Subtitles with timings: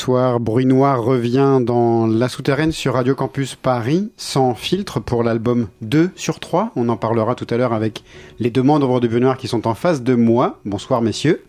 [0.00, 5.68] Soir, Bruit Noir revient dans La Souterraine sur Radio Campus Paris, sans filtre pour l'album
[5.82, 6.72] 2 sur 3.
[6.74, 8.02] On en parlera tout à l'heure avec
[8.38, 10.58] les deux membres de Bruit Noir qui sont en face de moi.
[10.64, 11.44] Bonsoir messieurs.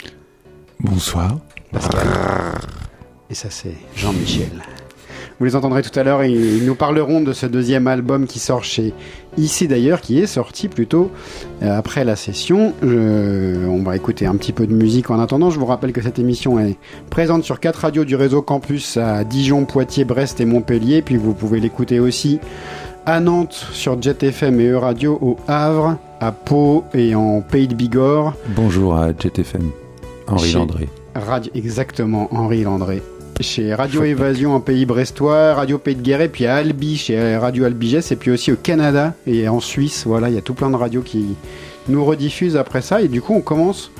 [0.82, 1.38] Bonsoir.
[3.30, 4.62] Et ça c'est Jean-Michel.
[5.42, 8.38] Vous les entendrez tout à l'heure et ils nous parleront de ce deuxième album qui
[8.38, 8.94] sort chez
[9.38, 11.10] Ici d'ailleurs, qui est sorti plutôt
[11.64, 12.74] euh, après la session.
[12.84, 15.50] Je- on va écouter un petit peu de musique en attendant.
[15.50, 16.78] Je vous rappelle que cette émission est
[17.10, 21.02] présente sur quatre radios du réseau Campus à Dijon, Poitiers, Brest et Montpellier.
[21.02, 22.40] Puis vous pouvez l'écouter aussi
[23.08, 27.74] à Nantes sur Jet FM et E-Radio, au Havre, à Pau et en Pays de
[27.74, 28.36] Bigorre.
[28.56, 29.72] Bonjour à JetFM.
[30.28, 30.88] Henri Chez- Landré.
[31.16, 33.02] Radio, exactement, Henri Landré.
[33.40, 37.66] Chez Radio Évasion en pays brestois, Radio Pays de Guéret, puis à Albi, chez Radio
[37.66, 40.04] Albigès, et puis aussi au Canada et en Suisse.
[40.06, 41.36] Voilà, il y a tout plein de radios qui
[41.88, 43.02] nous rediffusent après ça.
[43.02, 43.92] Et du coup, on commence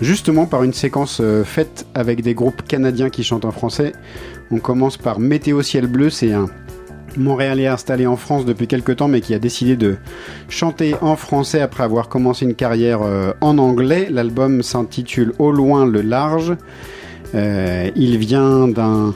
[0.00, 3.92] justement par une séquence euh, faite avec des groupes canadiens qui chantent en français.
[4.50, 6.48] On commence par Météo Ciel Bleu, c'est un
[7.16, 9.96] Montréalais installé en France depuis quelques temps, mais qui a décidé de
[10.48, 14.08] chanter en français après avoir commencé une carrière euh, en anglais.
[14.10, 16.56] L'album s'intitule Au loin le large.
[17.34, 19.14] Euh, il vient d'un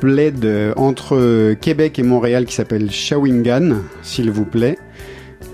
[0.00, 4.78] bled euh, entre Québec et Montréal qui s'appelle Shawinigan, s'il vous plaît.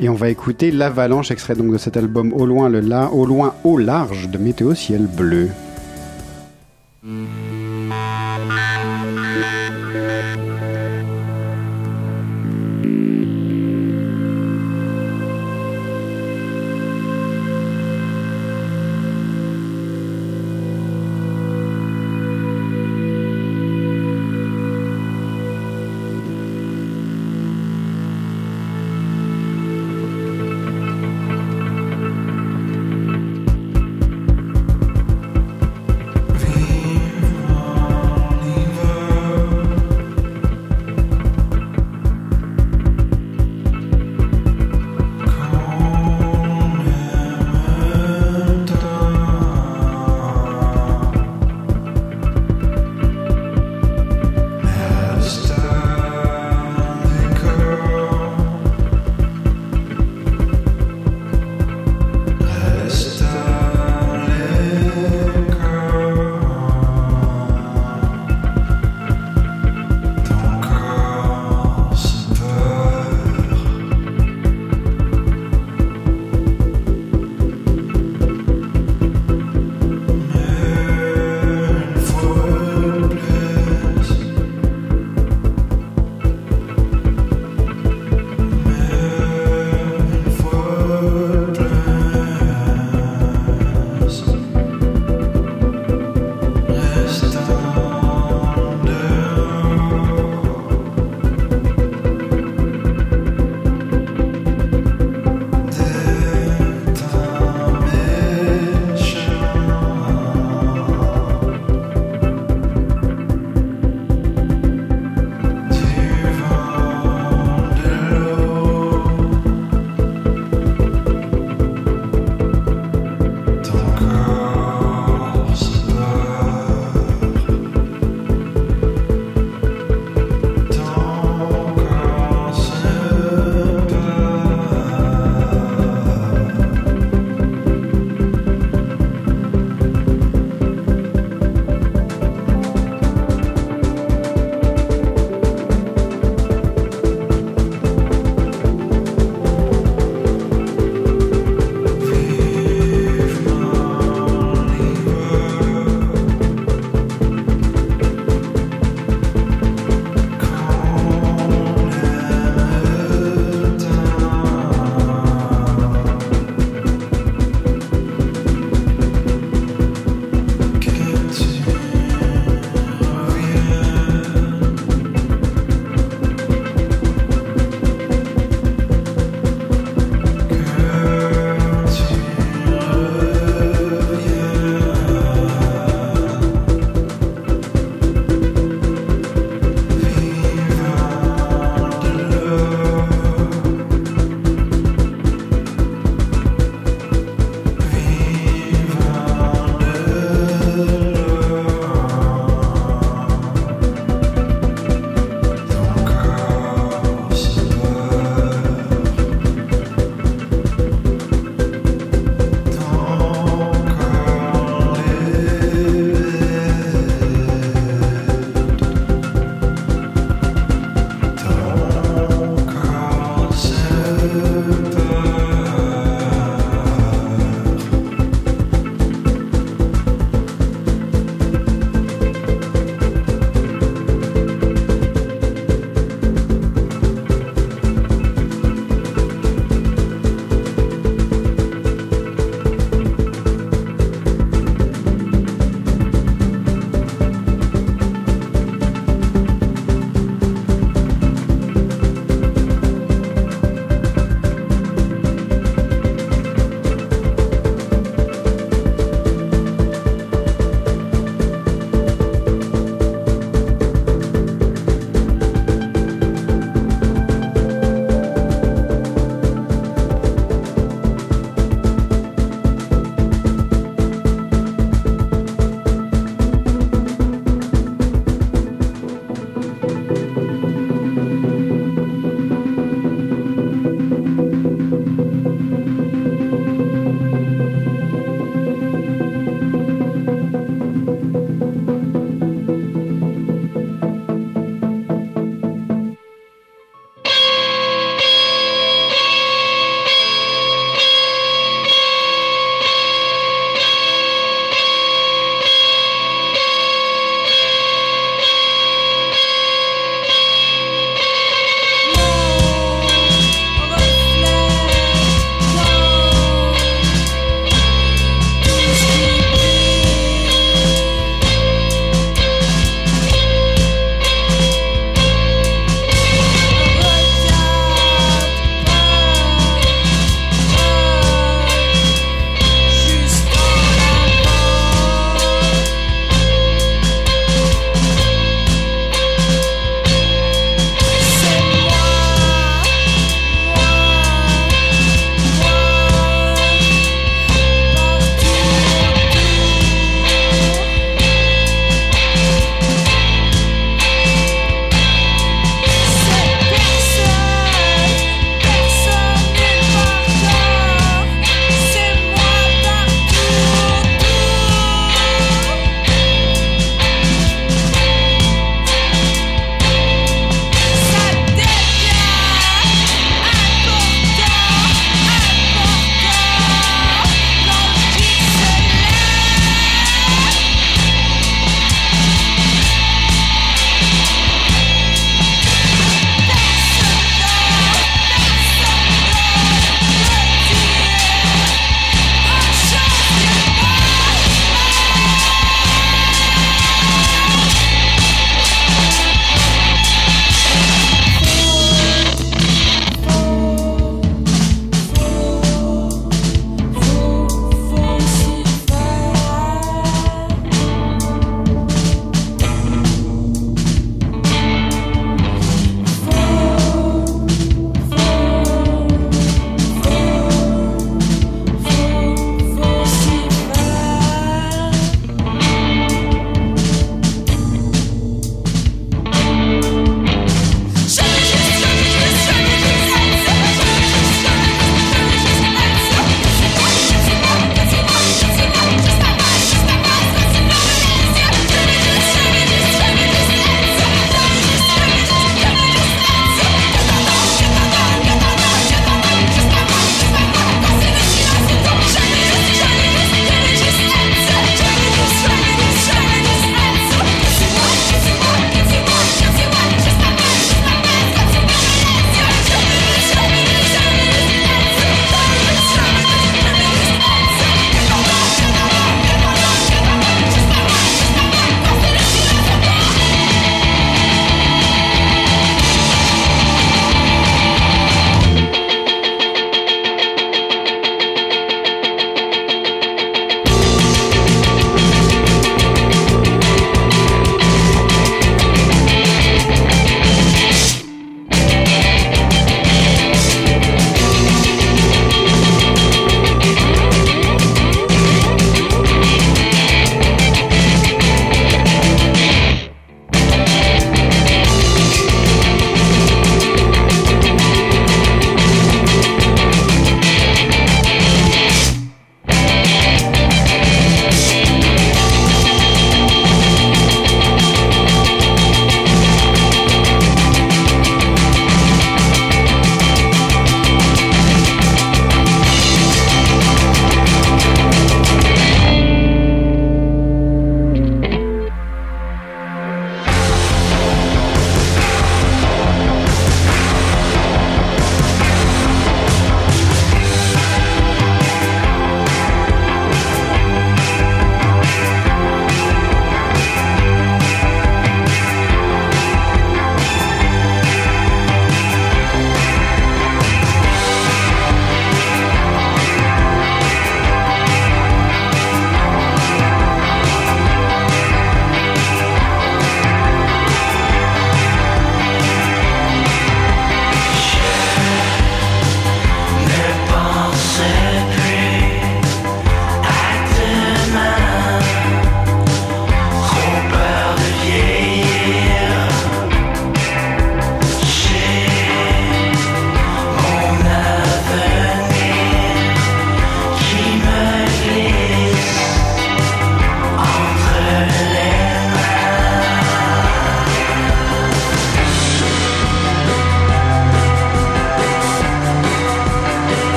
[0.00, 3.54] Et on va écouter l'avalanche, extrait donc de cet album Au loin le au loin
[3.64, 5.48] au large de Météo Ciel Bleu.
[7.04, 7.51] Viens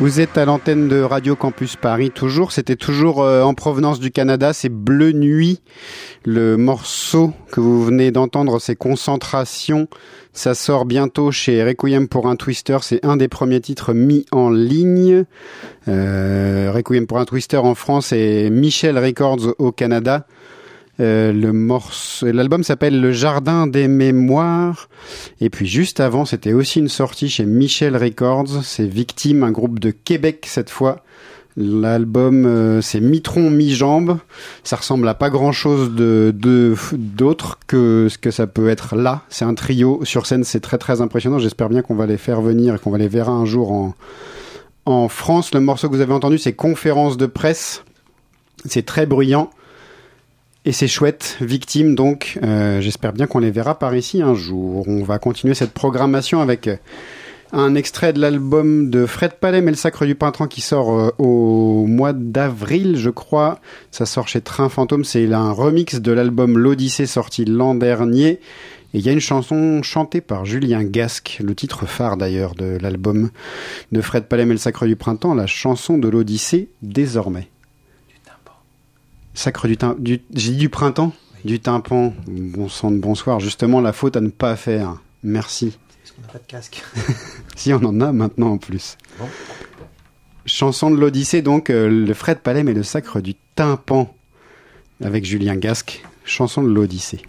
[0.00, 2.50] Vous êtes à l'antenne de Radio Campus Paris toujours.
[2.50, 4.52] C'était toujours euh, en provenance du Canada.
[4.52, 5.60] C'est Bleu Nuit.
[6.24, 9.86] Le morceau que vous venez d'entendre, c'est Concentration.
[10.32, 12.78] Ça sort bientôt chez Requiem pour un Twister.
[12.82, 15.26] C'est un des premiers titres mis en ligne.
[15.86, 20.26] Euh, Requiem pour un Twister en France et Michel Records au Canada.
[21.00, 24.88] Euh, le morceau, l'album s'appelle Le Jardin des Mémoires.
[25.40, 28.62] Et puis juste avant, c'était aussi une sortie chez Michel Records.
[28.62, 31.02] C'est Victime, un groupe de Québec cette fois.
[31.56, 34.18] L'album, euh, c'est mi-tronc, mi-jambe.
[34.64, 36.34] Ça ressemble à pas grand-chose de-
[36.92, 39.22] d'autre que ce que ça peut être là.
[39.28, 41.38] C'est un trio sur scène, c'est très très impressionnant.
[41.38, 43.94] J'espère bien qu'on va les faire venir et qu'on va les verra un jour en
[44.86, 45.54] en France.
[45.54, 47.84] Le morceau que vous avez entendu, c'est Conférence de presse.
[48.66, 49.48] C'est très bruyant.
[50.66, 52.38] Et c'est chouette, victime donc.
[52.42, 54.88] Euh, J'espère bien qu'on les verra par ici un jour.
[54.88, 56.76] On va continuer cette programmation avec euh,
[57.52, 61.10] un extrait de l'album de Fred Palem et le Sacre du Printemps qui sort euh,
[61.18, 63.60] au mois d'avril, je crois.
[63.90, 65.04] Ça sort chez Train Fantôme.
[65.04, 68.40] C'est un remix de l'album L'Odyssée sorti l'an dernier.
[68.94, 72.78] Et il y a une chanson chantée par Julien Gasque, le titre phare d'ailleurs de
[72.80, 73.28] l'album
[73.92, 77.48] de Fred Palem et le Sacre du Printemps, la chanson de l'Odyssée désormais.
[79.34, 81.12] Sacre du, du j'ai dit du printemps
[81.44, 82.14] Du tympan.
[82.26, 83.40] Bon sang de bonsoir.
[83.40, 85.02] Justement, la faute à ne pas faire.
[85.22, 85.76] Merci.
[86.04, 86.82] Est-ce qu'on n'a pas de casque
[87.56, 88.96] Si on en a maintenant en plus.
[89.18, 89.26] Bon.
[90.46, 94.14] Chanson de l'Odyssée, donc, euh, le Fred Palem et le Sacre du tympan.
[95.02, 96.04] Avec Julien Gasque.
[96.24, 97.22] Chanson de l'Odyssée.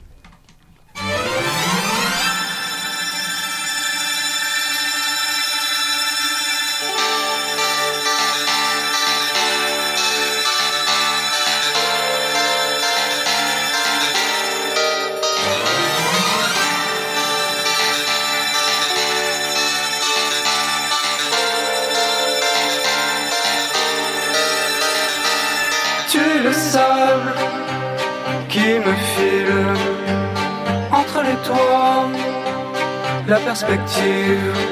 [33.55, 34.64] La perspective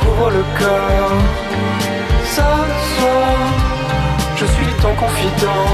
[0.00, 1.08] couvre le cœur.
[2.34, 2.66] Soir,
[4.36, 5.70] je suis ton confident,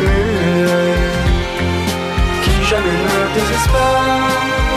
[0.00, 0.94] muet,
[2.42, 4.67] qui jamais ne désespère.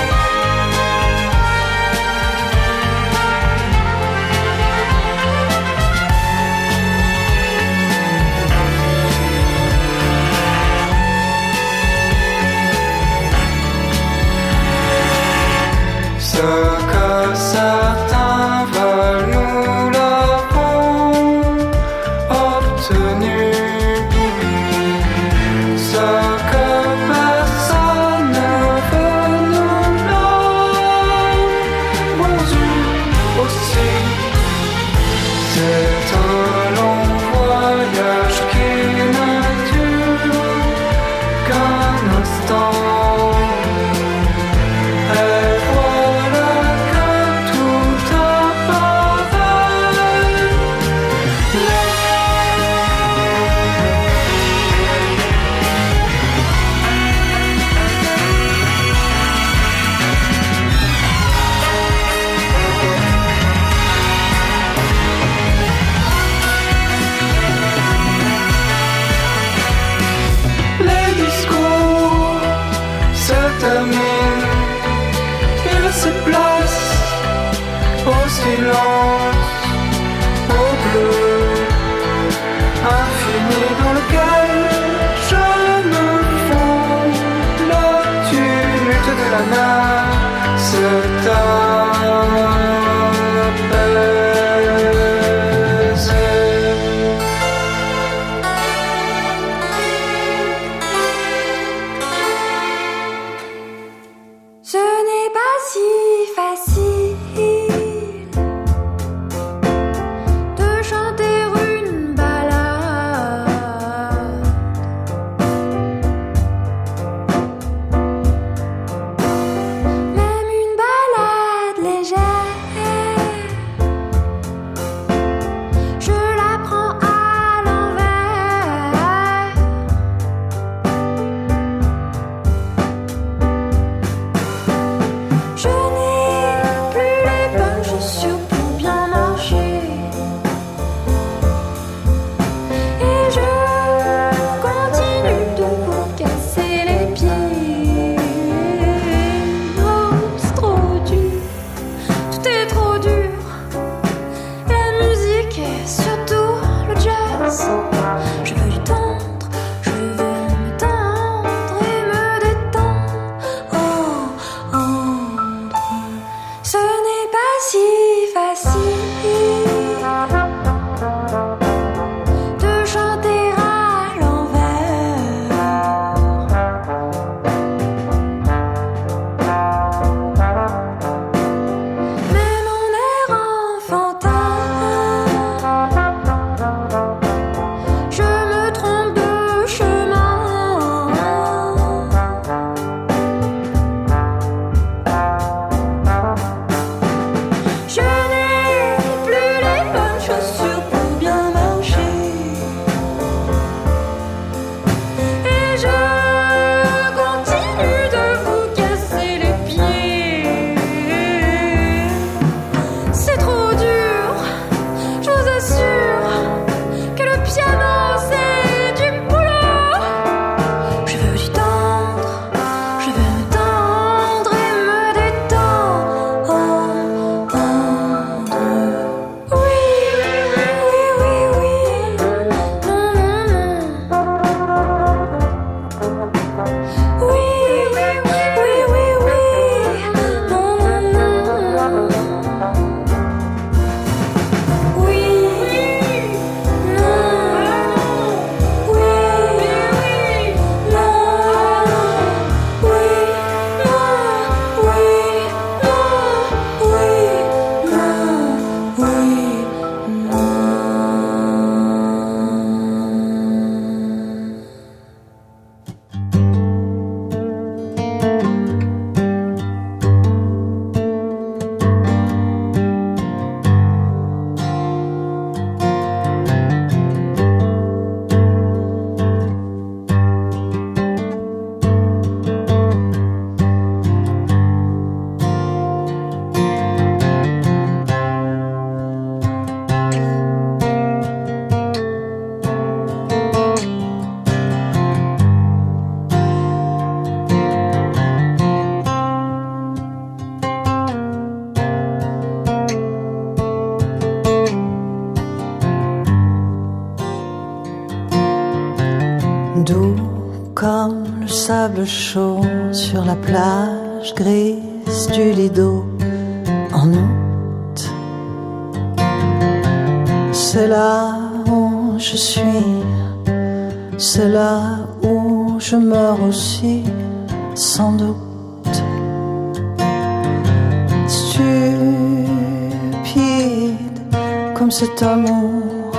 [334.81, 336.11] Comme cet amour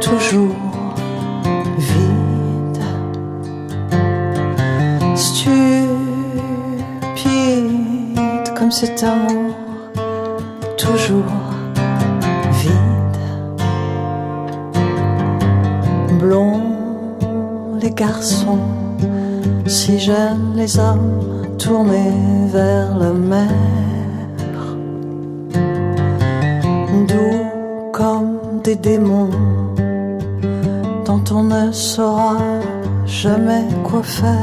[0.00, 0.56] toujours
[1.78, 2.82] vide.
[5.14, 5.54] Stupide
[8.58, 9.54] comme cet amour
[10.76, 11.32] toujours
[12.60, 13.20] vide.
[16.18, 16.62] Blond
[17.80, 18.66] les garçons,
[19.64, 21.20] si jeunes les hommes
[21.56, 23.75] tournés vers la mer.
[28.66, 29.30] Des démons
[31.04, 32.36] dont on ne saura
[33.06, 34.34] jamais quoi faire.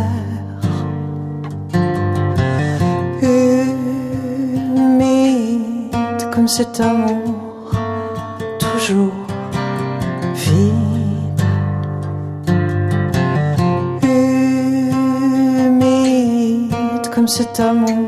[3.21, 3.91] Humide
[6.33, 7.71] comme cet amour
[8.59, 9.11] toujours
[10.35, 11.41] vide.
[15.63, 18.02] Humide comme cet amour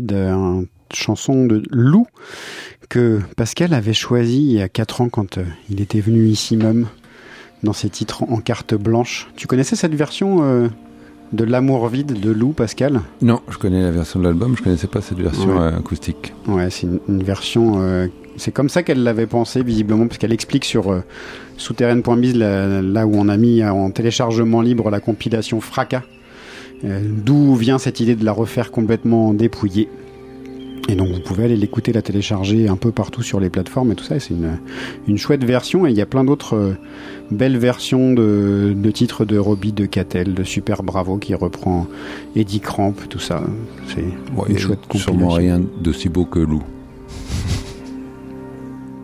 [0.00, 2.06] Une chanson de Lou
[2.88, 6.56] que Pascal avait choisi il y a 4 ans quand euh, il était venu ici
[6.56, 6.86] même
[7.62, 9.28] dans ses titres en carte blanche.
[9.36, 10.68] Tu connaissais cette version euh,
[11.32, 13.02] de L'amour vide de Lou, Pascal?
[13.22, 15.60] Non, je connais la version de l'album, je connaissais pas cette version Ouais.
[15.60, 16.32] euh, acoustique.
[16.48, 17.74] Ouais, c'est une, une version.
[17.82, 21.02] euh, c'est comme ça qu'elle l'avait pensé, visiblement, parce qu'elle explique sur
[21.56, 26.02] souterraine.biz, là, là où on a mis en téléchargement libre la compilation Fracas,
[26.84, 29.88] d'où vient cette idée de la refaire complètement dépouillée.
[30.88, 33.94] Et donc vous pouvez aller l'écouter, la télécharger un peu partout sur les plateformes et
[33.94, 34.18] tout ça.
[34.18, 34.58] C'est une,
[35.06, 36.72] une chouette version et il y a plein d'autres euh,
[37.30, 41.86] belles versions de, de titres de Robbie de Catel, de Super Bravo qui reprend
[42.34, 43.42] Eddie Cramp, tout ça.
[43.88, 44.02] C'est
[44.36, 46.62] Ouais, une et chouette sûrement rien d'aussi beau que Lou.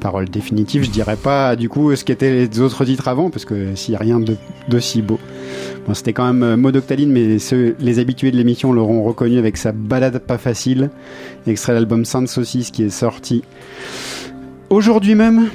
[0.01, 3.75] Parole définitive, je dirais pas du coup ce qu'étaient les autres titres avant, parce que
[3.75, 4.37] s'il n'y a rien de,
[4.69, 5.19] de si beau.
[5.87, 9.39] Bon, c'était quand même euh, Maud Octaline, mais ceux, les habitués de l'émission l'auront reconnu
[9.39, 10.91] avec sa balade pas facile,
[11.47, 13.43] extrait de l'album Sainte Saucisse qui est sorti
[14.71, 15.49] aujourd'hui même.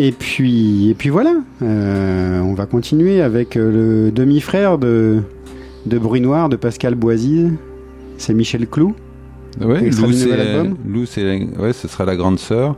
[0.00, 5.22] Et puis, et puis voilà, euh, on va continuer avec euh, le demi-frère de,
[5.86, 7.46] de Bruit Noir, de Pascal Boisy,
[8.16, 8.94] c'est Michel Clou.
[9.60, 12.76] Ouais, Lou, c'est, ouais, ce sera la grande sœur.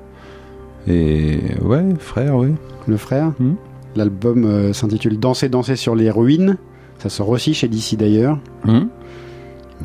[0.88, 2.49] Et ouais, frère, oui.
[2.87, 3.33] le frère.
[3.38, 3.57] Mhm.
[3.97, 6.57] L'album euh, s'intitule Danser, danser sur les ruines.
[6.99, 8.38] Ça sort aussi chez DC d'ailleurs.
[8.66, 8.88] Hum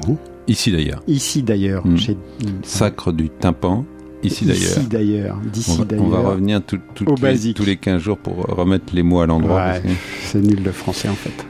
[0.05, 0.17] Bon.
[0.47, 1.01] Ici d'ailleurs.
[1.07, 1.83] Ici d'ailleurs.
[1.97, 2.17] Chez...
[2.63, 3.83] Sacre du tympan.
[4.23, 4.61] Ici d'ailleurs.
[4.77, 5.37] Ici d'ailleurs.
[5.51, 6.09] D'ici va, on d'ailleurs.
[6.09, 7.57] va revenir tout- tout- Au tous les- basique.
[7.57, 9.55] tous les 15 jours pour remettre les mots à l'endroit.
[9.55, 9.61] Ouais.
[9.71, 9.89] parce que-
[10.25, 11.45] C'est nul le français en fait.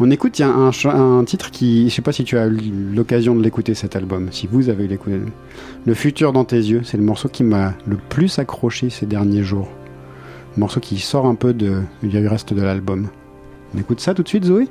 [0.00, 2.72] On écoute, il y a un, titre qui, je sais pas si tu as eu
[2.94, 5.20] l'occasion de l'écouter cet album, si vous avez eu l'écouter.
[5.86, 9.44] Le futur dans tes yeux, c'est le morceau qui m'a le plus accroché ces derniers
[9.44, 9.68] jours.
[10.56, 13.08] Morceau qui sort un peu de, du reste de l'album.
[13.72, 14.68] On écoute ça tout de suite, Zoé?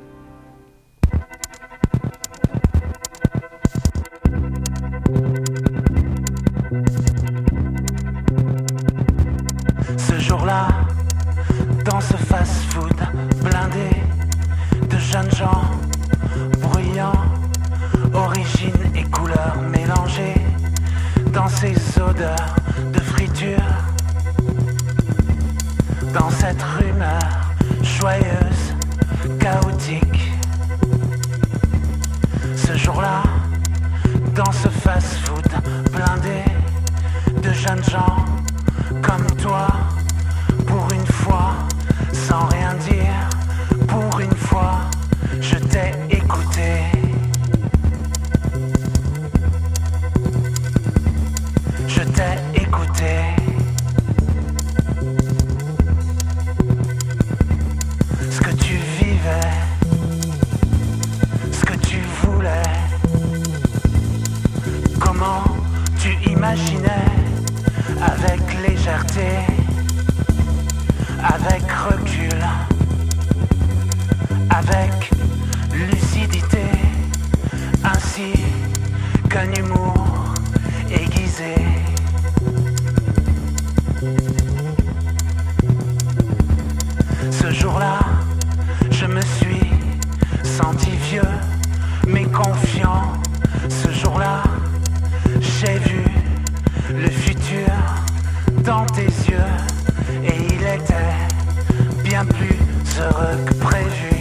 [102.24, 102.56] Plus
[103.00, 104.14] heureux que prévu.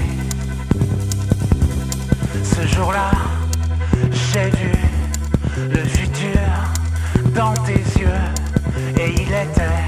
[2.44, 3.12] Ce jour-là,
[4.12, 4.72] j'ai vu
[5.70, 6.40] le futur
[7.36, 8.24] dans tes yeux
[8.98, 9.84] et il était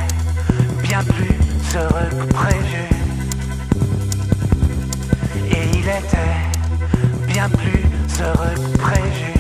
[0.82, 2.86] bien plus heureux que prévu.
[5.52, 9.35] Et il était bien plus heureux que prévu.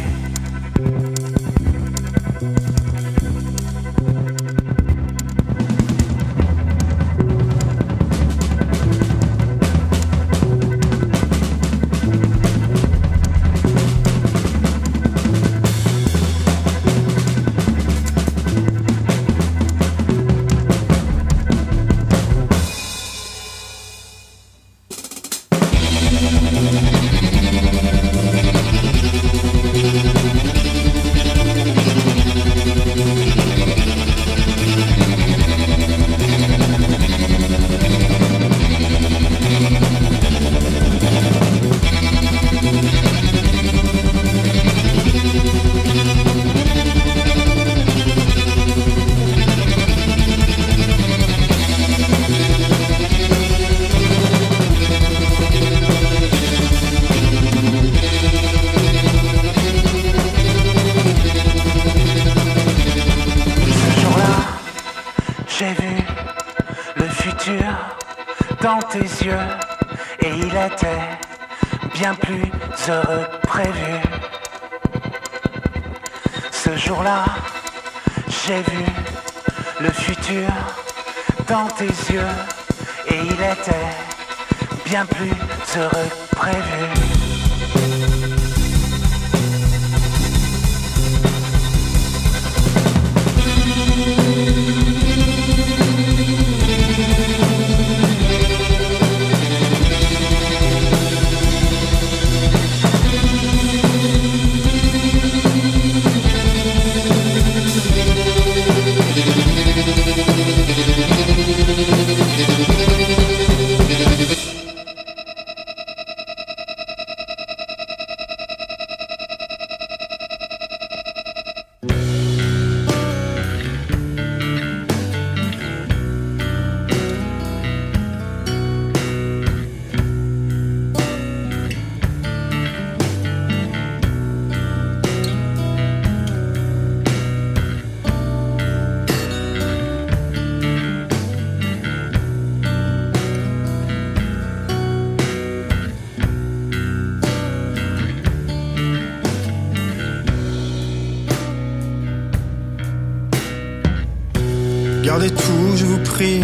[155.05, 156.41] Gardez tout, je vous prie,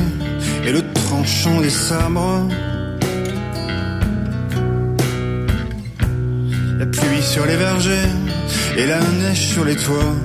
[0.63, 2.47] et le tranchant des sabres.
[6.77, 8.11] La pluie sur les vergers
[8.77, 10.15] et la neige sur les toits.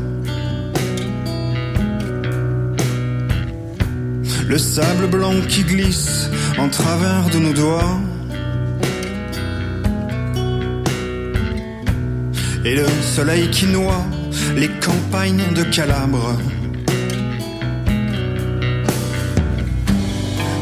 [4.46, 7.99] Le sable blanc qui glisse en travers de nos doigts.
[12.66, 14.05] Et le soleil qui noie
[14.57, 16.37] les campagnes de Calabre.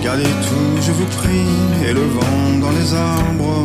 [0.05, 3.65] Gardez tout, je vous prie, et le vent dans les arbres.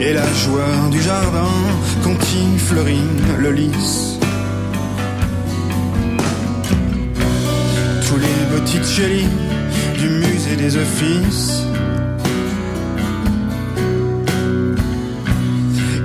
[0.00, 1.54] Et la joie du jardin
[2.02, 4.18] quand il fleurit le lys.
[8.08, 9.28] Tous les petites chélis
[9.96, 11.62] du musée des offices.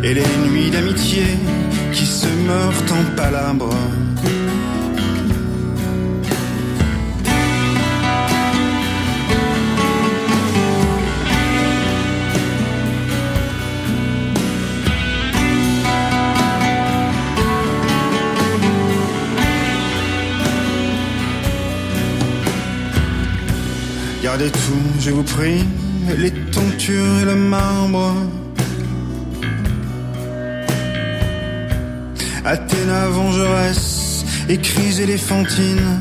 [0.04, 1.24] et les nuits d'amitié
[1.92, 4.07] qui se meurent en palabres.
[24.40, 25.66] Gardez tout, je vous prie,
[26.16, 28.14] les tentures et le marbre.
[32.46, 36.00] Athéna vengeresse, écrits éléphantines.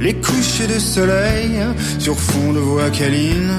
[0.00, 1.58] Les couchers de soleil
[1.98, 3.54] sur fond de voix câline.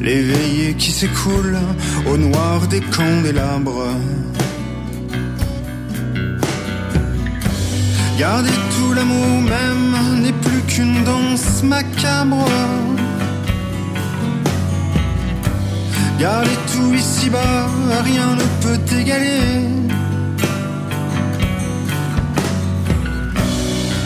[0.00, 1.58] Les veillées qui s'écoulent
[2.08, 3.88] au noir des candélabres.
[8.18, 12.48] Gardez tout l'amour même n'est plus qu'une danse macabre.
[16.18, 17.68] Gardez tout ici-bas,
[18.04, 19.68] rien ne peut égaler.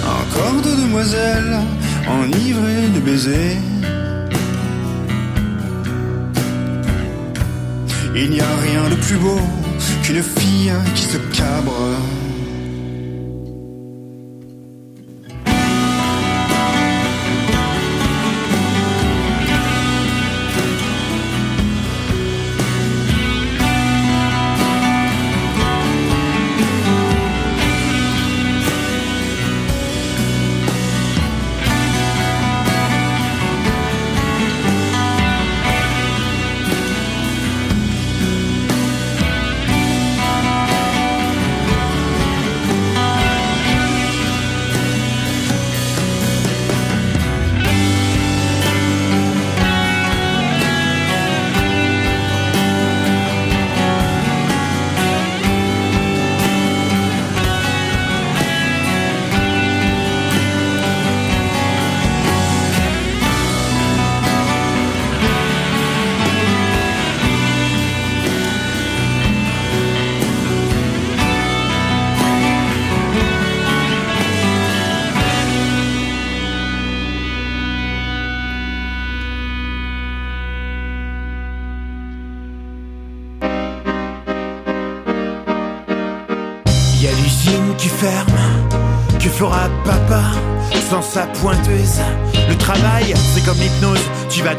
[0.05, 1.59] Encore deux demoiselles
[2.09, 3.59] enivrées de baisers.
[8.17, 9.41] Il n'y a rien de plus beau
[10.03, 11.97] qu'une fille qui se cabre.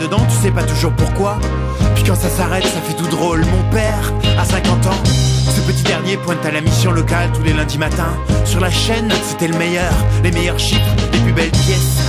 [0.09, 1.37] Tu sais pas toujours pourquoi.
[1.95, 3.41] Puis quand ça s'arrête, ça fait tout drôle.
[3.41, 7.53] Mon père, à 50 ans, ce petit dernier pointe à la mission locale tous les
[7.53, 8.15] lundis matins.
[8.45, 9.93] Sur la chaîne, c'était le meilleur,
[10.23, 10.81] les meilleurs chiffres,
[11.13, 11.99] les plus belles pièces.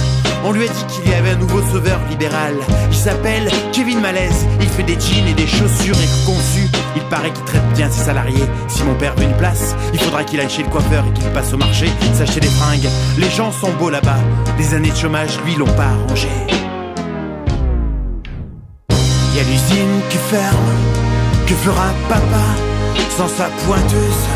[0.44, 2.54] On lui a dit qu'il y avait un nouveau sauveur libéral.
[2.90, 4.46] Il s'appelle Kevin Malaise.
[4.60, 6.68] Il fait des jeans et des chaussures éco-conçues.
[6.96, 8.46] Il paraît qu'il traite bien ses salariés.
[8.68, 11.30] Si mon père veut une place, il faudra qu'il aille chez le coiffeur et qu'il
[11.30, 12.88] passe au marché, s'acheter des fringues.
[13.18, 14.18] Les gens sont beaux là-bas.
[14.58, 16.28] Les années de chômage, lui, l'ont pas arrangé.
[19.42, 20.72] A l'usine qui ferme.
[21.48, 22.44] Que fera papa
[23.16, 24.26] sans sa pointeuse?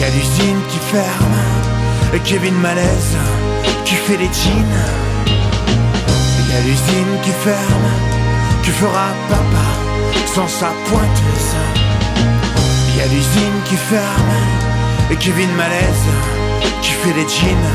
[0.00, 1.42] Y a l'usine qui ferme.
[2.12, 3.16] Et Kevin Malaise
[3.84, 4.80] qui fait les jeans.
[6.48, 7.90] Y a l'usine qui ferme.
[8.64, 9.66] Que fera papa
[10.34, 11.54] sans sa pointeuse?
[12.96, 14.34] Y a l'usine qui ferme.
[15.12, 16.08] Et Kevin Malaise
[16.82, 17.70] qui fait les jeans.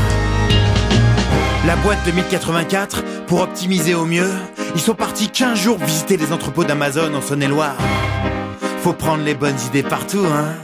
[1.66, 4.30] La boîte de 1084, pour optimiser au mieux,
[4.74, 7.76] ils sont partis 15 jours visiter les entrepôts d'Amazon en Saône-et-Loire.
[8.82, 10.54] Faut prendre les bonnes idées partout, hein.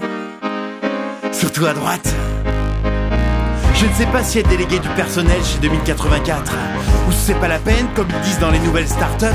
[1.32, 2.14] Surtout à droite.
[3.74, 6.52] Je ne sais pas si être délégué du personnel chez 2084
[7.08, 9.26] ou si c'est pas la peine, comme ils disent dans les nouvelles startups.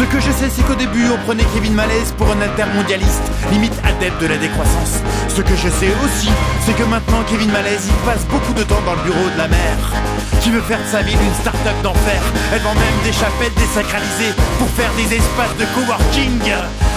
[0.00, 3.20] Ce que je sais, c'est qu'au début, on prenait Kevin Malaise pour un altermondialiste,
[3.52, 4.96] limite adepte de la décroissance.
[5.28, 6.30] Ce que je sais aussi,
[6.64, 9.46] c'est que maintenant, Kevin Malaise, il passe beaucoup de temps dans le bureau de la
[9.46, 9.92] mère,
[10.40, 12.22] qui veut faire de sa ville une start-up d'enfer?
[12.50, 16.48] Elle vend même des chapelles désacralisées pour faire des espaces de coworking.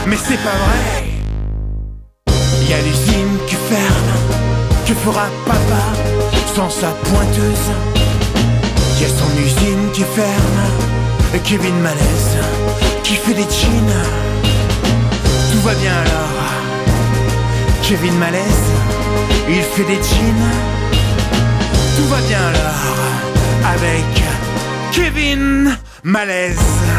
[0.08, 1.04] Mais c'est pas vrai.
[2.62, 4.14] Il y a l'usine qui ferme.
[4.88, 5.84] Que fera papa
[6.56, 7.68] sans sa pointeuse?
[9.02, 10.64] Y a son usine qui ferme.
[11.44, 12.63] Kevin Malaise
[13.04, 13.96] qui fait des jeans.
[15.52, 16.24] Tout va bien alors.
[17.84, 18.64] Kevin Malaise,
[19.50, 20.50] il fait des jeans.
[21.98, 24.24] Tout va bien alors avec
[24.92, 26.93] Kevin Malaise.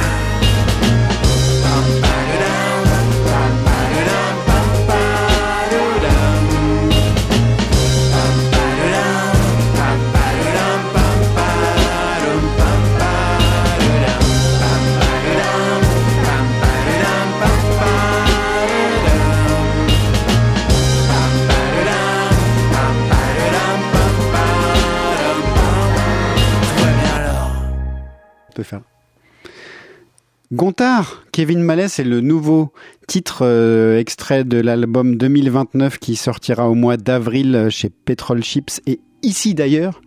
[30.54, 32.70] Gontard, Kevin Mallet, c'est le nouveau
[33.08, 39.00] titre euh, extrait de l'album 2029 qui sortira au mois d'avril chez Petrol Chips et
[39.22, 40.00] ici d'ailleurs.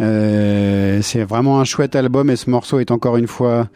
[0.00, 3.68] Euh, c'est vraiment un chouette album et ce morceau est encore une fois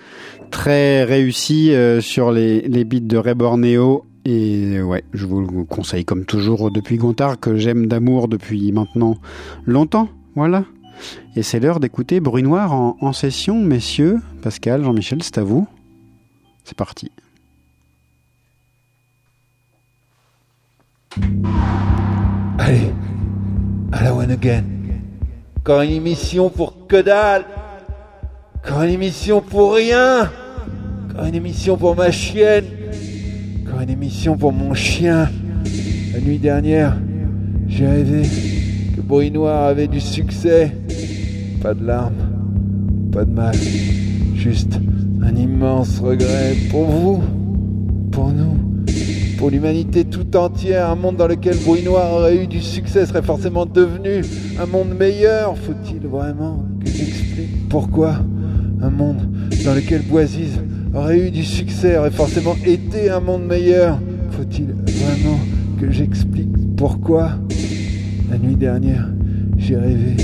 [0.50, 4.04] très réussi euh, sur les, les beats de Ray Borneo.
[4.24, 9.18] Et ouais, je vous le conseille comme toujours depuis Gontard que j'aime d'amour depuis maintenant
[9.64, 10.08] longtemps.
[10.34, 10.64] Voilà.
[11.36, 14.18] Et c'est l'heure d'écouter Bruit Noir en, en session, messieurs.
[14.42, 15.68] Pascal, Jean-Michel, c'est à vous.
[16.64, 17.10] C'est parti.
[22.58, 22.90] Allez,
[23.92, 24.64] à la one again.
[25.58, 27.44] Encore une émission pour que dalle.
[28.56, 30.30] Encore une émission pour rien.
[31.10, 32.64] Encore une émission pour ma chienne.
[33.62, 35.30] Encore une émission pour mon chien.
[36.14, 36.96] La nuit dernière,
[37.66, 38.22] j'ai rêvé
[38.96, 40.72] que Bruit avait du succès.
[41.60, 43.54] Pas de larmes, pas de mal.
[44.34, 44.78] Juste
[45.24, 47.22] un immense regret pour vous,
[48.12, 48.84] pour nous,
[49.38, 50.90] pour l'humanité tout entière.
[50.90, 54.22] Un monde dans lequel Bruit Noir aurait eu du succès serait forcément devenu
[54.60, 55.56] un monde meilleur.
[55.56, 58.16] Faut-il vraiment que j'explique pourquoi
[58.82, 59.28] un monde
[59.64, 60.60] dans lequel Boisise
[60.94, 63.98] aurait eu du succès aurait forcément été un monde meilleur?
[64.30, 65.38] Faut-il vraiment
[65.80, 67.30] que j'explique pourquoi?
[68.30, 69.08] La nuit dernière,
[69.56, 70.16] j'ai rêvé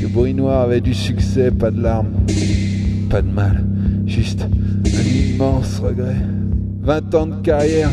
[0.00, 2.12] que Bruit Noir avait du succès, pas de larmes,
[3.10, 3.64] pas de mal.
[4.16, 6.16] Juste un immense regret.
[6.80, 7.90] 20 ans de carrière,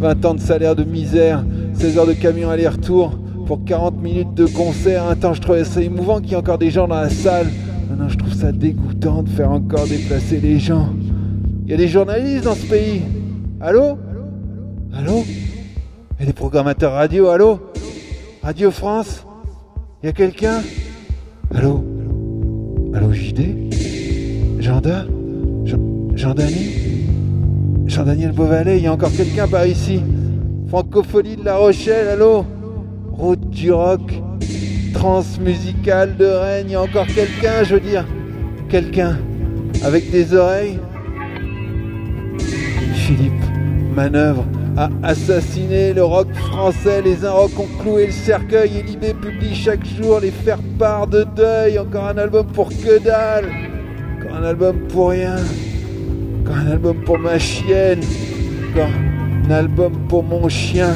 [0.00, 4.46] 20 ans de salaire de misère, 16 heures de camion aller-retour pour 40 minutes de
[4.46, 5.06] concert.
[5.06, 7.48] Un temps, je trouvais ça émouvant qu'il y ait encore des gens dans la salle.
[7.90, 10.94] Maintenant, je trouve ça dégoûtant de faire encore déplacer les gens.
[11.66, 13.02] Il y a des journalistes dans ce pays.
[13.60, 13.98] Allô?
[14.94, 15.24] Allô?
[16.18, 17.60] A des programmateurs radio, allô?
[18.42, 19.26] Radio France?
[20.02, 20.62] Il y a quelqu'un?
[21.54, 21.84] Allô?
[22.94, 23.74] Allô JD
[24.58, 25.04] Janda
[26.16, 30.02] Jean-Daniel Beauvalet, il y a encore quelqu'un par ici
[30.68, 32.46] Francophonie de La Rochelle, allô?
[33.12, 34.00] Route du rock
[34.94, 38.06] Transmusicale de Rennes, il y a encore quelqu'un, je veux dire
[38.70, 39.18] Quelqu'un
[39.84, 40.78] avec des oreilles
[42.94, 43.32] Philippe
[43.94, 44.44] Manœuvre
[44.78, 47.02] a assassiné le rock français.
[47.02, 51.24] Les uns rock ont cloué le cercueil et Libé publie chaque jour les faire-part de
[51.36, 51.78] deuil.
[51.78, 53.46] Encore un album pour que dalle.
[54.18, 55.36] Encore un album pour rien.
[56.46, 58.00] Encore un album pour ma chienne.
[58.70, 58.90] Encore
[59.46, 60.94] un album pour mon chien.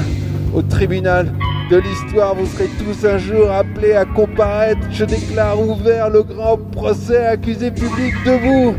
[0.55, 1.33] Au tribunal
[1.73, 4.81] de l'histoire, vous serez tous un jour appelés à comparaître.
[4.93, 7.27] Je déclare ouvert le grand procès.
[7.27, 8.77] Accusé public debout.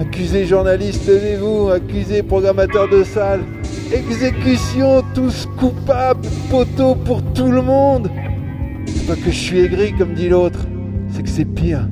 [0.00, 1.68] Accusé journaliste, levez-vous.
[1.68, 3.42] Accusé programmateur de salle.
[3.92, 8.10] Exécution, tous coupables, poteau pour tout le monde.
[8.86, 10.66] C'est pas que je suis aigri comme dit l'autre,
[11.12, 11.86] c'est que c'est pire.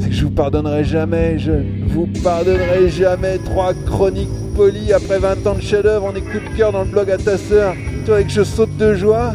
[0.00, 1.52] C'est que je vous pardonnerai jamais, je
[1.88, 3.38] vous pardonnerai jamais.
[3.44, 7.10] Trois chroniques polies après 20 ans de chef-d'œuvre en écoute de cœur dans le blog
[7.10, 7.74] à ta sœur.
[8.06, 9.34] Toi, avec je saute de joie.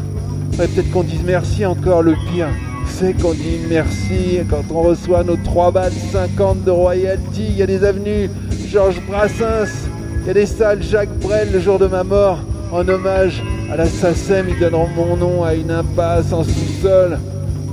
[0.57, 2.47] Ouais, peut-être qu'on dise merci encore, le pire.
[2.87, 7.45] C'est qu'on dit merci quand on reçoit nos 3 balles 50 de royalty.
[7.49, 8.29] Il y a des avenues
[8.67, 9.87] Georges Brassens,
[10.21, 12.39] il y a des salles Jacques Brel le jour de ma mort.
[12.71, 17.19] En hommage à la ils donneront mon nom à une impasse en sous-sol.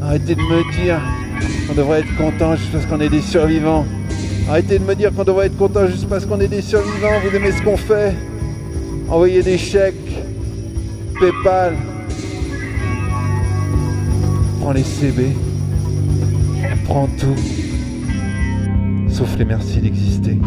[0.03, 1.01] Arrêtez de me dire
[1.67, 3.85] qu'on devrait être content juste parce qu'on est des survivants.
[4.49, 7.21] Arrêtez de me dire qu'on devrait être content juste parce qu'on est des survivants.
[7.25, 8.15] Vous aimez ce qu'on fait
[9.09, 9.95] Envoyez des chèques.
[11.21, 11.75] Paypal.
[14.61, 15.37] Prends les CB.
[16.85, 17.37] Prends tout.
[19.09, 20.39] Sauf les merci d'exister.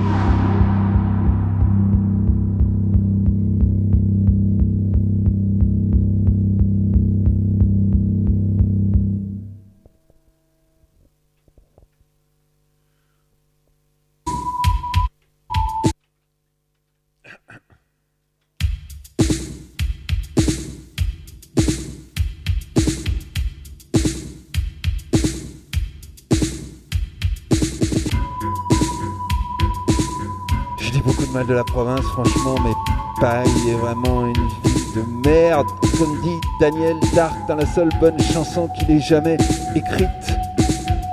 [31.55, 32.73] La province, franchement, mais
[33.21, 35.67] Paris est vraiment une ville de merde.
[35.97, 39.37] Comme dit Daniel Dark dans la seule bonne chanson qu'il ait jamais
[39.73, 40.37] écrite.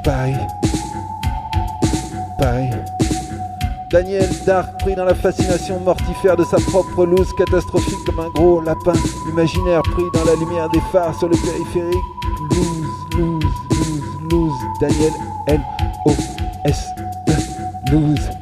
[0.05, 0.34] Paris.
[2.38, 2.70] Paris.
[3.90, 8.61] Daniel Dark pris dans la fascination mortifère de sa propre loose catastrophique comme un gros
[8.61, 8.95] lapin
[9.30, 12.05] imaginaire pris dans la lumière des phares sur le périphérique.
[12.51, 14.53] Lose, lose, lose, lose.
[14.80, 15.12] Daniel
[15.47, 16.86] L-O-S.
[17.93, 18.41] Lose.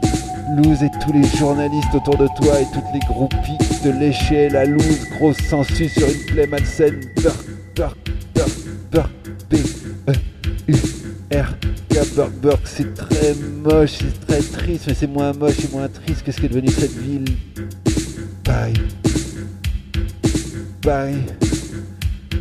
[0.56, 4.64] Lose et tous les journalistes autour de toi et toutes les groupies te léchaient la
[4.64, 7.00] loose, grosse sensu sur une plaie malsaine.
[7.22, 7.34] Peur,
[7.74, 7.96] peur,
[8.34, 8.46] peur,
[8.90, 9.10] peur,
[9.48, 9.54] B,
[10.08, 10.12] E,
[10.68, 10.74] U,
[11.32, 11.54] R,
[11.88, 12.32] K, Burke.
[12.42, 16.32] Burke, c'est très moche, c'est très triste, mais c'est moins moche et moins triste que
[16.32, 17.24] ce qu'est devenu cette ville.
[18.42, 18.74] Paris.
[20.82, 21.49] Paris.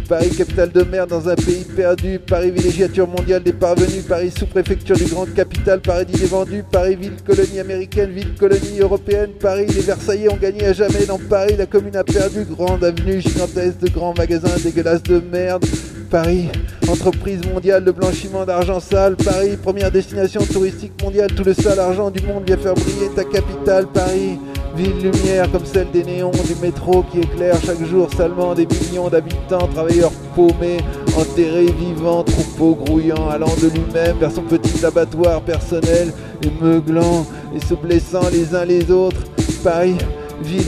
[0.10, 2.18] Paris, capitale de mer dans un pays perdu.
[2.18, 4.04] Paris, villégiature mondiale des parvenus.
[4.08, 5.82] Paris, sous-préfecture du grand capital.
[5.82, 6.64] Paradis des vendus.
[6.72, 9.30] Paris, ville colonie américaine, ville colonie européenne.
[9.40, 11.06] Paris, les Versaillais ont gagné à jamais.
[11.06, 12.44] Dans Paris, la commune a perdu.
[12.46, 15.64] Grande avenue gigantesque de grands magasins dégueulasses de merde.
[16.10, 16.50] Paris,
[16.88, 19.16] entreprise mondiale de blanchiment d'argent sale.
[19.16, 21.32] Paris, première destination touristique mondiale.
[21.36, 23.86] Tout le sale argent du monde vient faire briller ta capitale.
[23.94, 24.40] Paris,
[24.80, 29.10] ville lumière comme celle des néons du métro qui éclaire chaque jour salement des millions
[29.10, 30.78] d'habitants, travailleurs paumés,
[31.18, 36.14] enterrés vivants, troupeaux grouillant, allant de lui-même vers son petit abattoir personnel,
[36.44, 39.22] et meuglant et se blessant les uns les autres.
[39.64, 39.98] Paris,
[40.42, 40.64] ville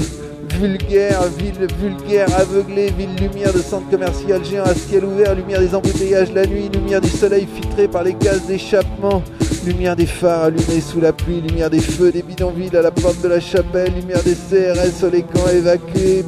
[0.59, 5.73] vulgaire, ville vulgaire, aveuglée, ville lumière de centre commercial géant à ciel ouvert, lumière des
[5.73, 9.23] embouteillages la nuit, lumière du soleil filtré par les gaz d'échappement,
[9.65, 13.21] lumière des phares allumés sous la pluie, lumière des feux des bidonvilles à la porte
[13.21, 16.23] de la chapelle, lumière des CRS sur les camps évacués.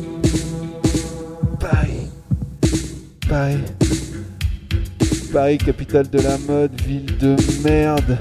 [1.60, 2.10] Paris,
[3.28, 3.58] Paris,
[5.32, 8.18] Paris, capitale de la mode, ville de merde.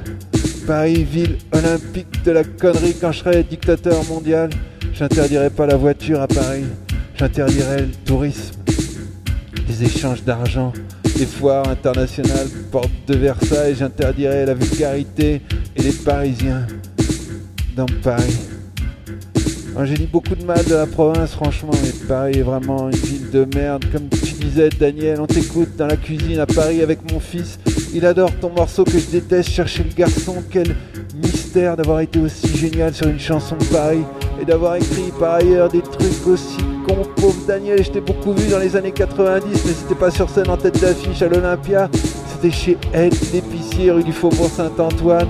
[0.66, 4.50] Paris, ville olympique de la connerie quand je serai dictateur mondial.
[4.94, 6.64] J'interdirai pas la voiture à Paris.
[7.16, 8.54] J'interdirai le tourisme,
[9.68, 10.72] les échanges d'argent,
[11.18, 13.74] les foires internationales, porte de Versailles.
[13.78, 15.40] J'interdirai la vulgarité
[15.76, 16.66] et les Parisiens
[17.76, 18.38] dans Paris.
[19.84, 23.30] J'ai dit beaucoup de mal de la province, franchement, mais Paris est vraiment une ville
[23.30, 23.84] de merde.
[23.90, 27.58] Comme tu disais, Daniel, on t'écoute dans la cuisine à Paris avec mon fils.
[27.94, 30.36] Il adore ton morceau que je déteste, chercher le garçon.
[30.50, 30.76] Quel
[31.22, 34.04] mystère d'avoir été aussi génial sur une chanson de Paris
[34.42, 37.06] et d'avoir écrit par ailleurs des trucs aussi cons.
[37.16, 40.50] Pauvre Daniel, je t'ai beaucoup vu dans les années 90, mais c'était pas sur scène
[40.50, 41.88] en tête d'affiche à l'Olympia.
[42.32, 45.28] C'était chez Ed, l'épicier, rue du Faubourg Saint-Antoine.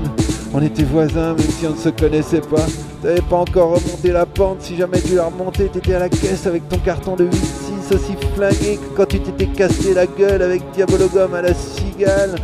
[0.54, 2.64] On était voisins, même si on ne se connaissait pas.
[3.02, 6.46] T'avais pas encore remonté la pente, si jamais tu l'as remonté, t'étais à la caisse
[6.46, 10.62] avec ton carton de 8-6 aussi flingué que quand tu t'étais cassé la gueule avec
[10.72, 12.36] Diabologum à la cigale.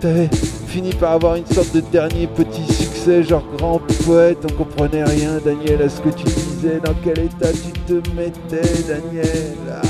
[0.00, 0.30] T'avais
[0.78, 5.40] fini par avoir une sorte de dernier petit succès, genre grand poète, on comprenait rien,
[5.44, 9.56] Daniel, à ce que tu disais, dans quel état tu te mettais, Daniel?
[9.72, 9.82] Ah.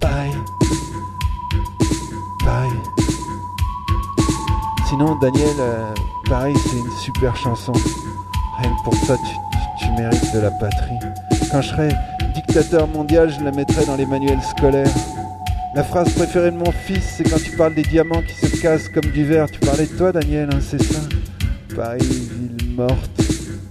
[0.00, 0.32] Pareil.
[2.42, 2.72] Pareil.
[4.88, 5.92] Sinon, Daniel, euh,
[6.26, 7.74] pareil, c'est une super chanson.
[8.62, 9.18] Rien pour ça,
[9.78, 10.98] tu mérites de la patrie.
[11.52, 11.88] Quand je serai
[12.34, 14.88] dictateur mondial, je la mettrai dans les manuels scolaires.
[15.72, 18.88] La phrase préférée de mon fils, c'est quand tu parles des diamants qui se cassent
[18.88, 19.48] comme du verre.
[19.48, 20.98] Tu parlais de toi, Daniel, hein, c'est ça
[21.76, 23.10] Paris, ville morte.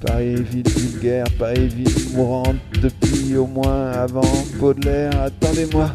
[0.05, 1.25] Paris, ville vulgaire.
[1.37, 4.21] Paris, ville mourante depuis au moins avant
[4.55, 5.11] Baudelaire.
[5.21, 5.89] Attendez-moi.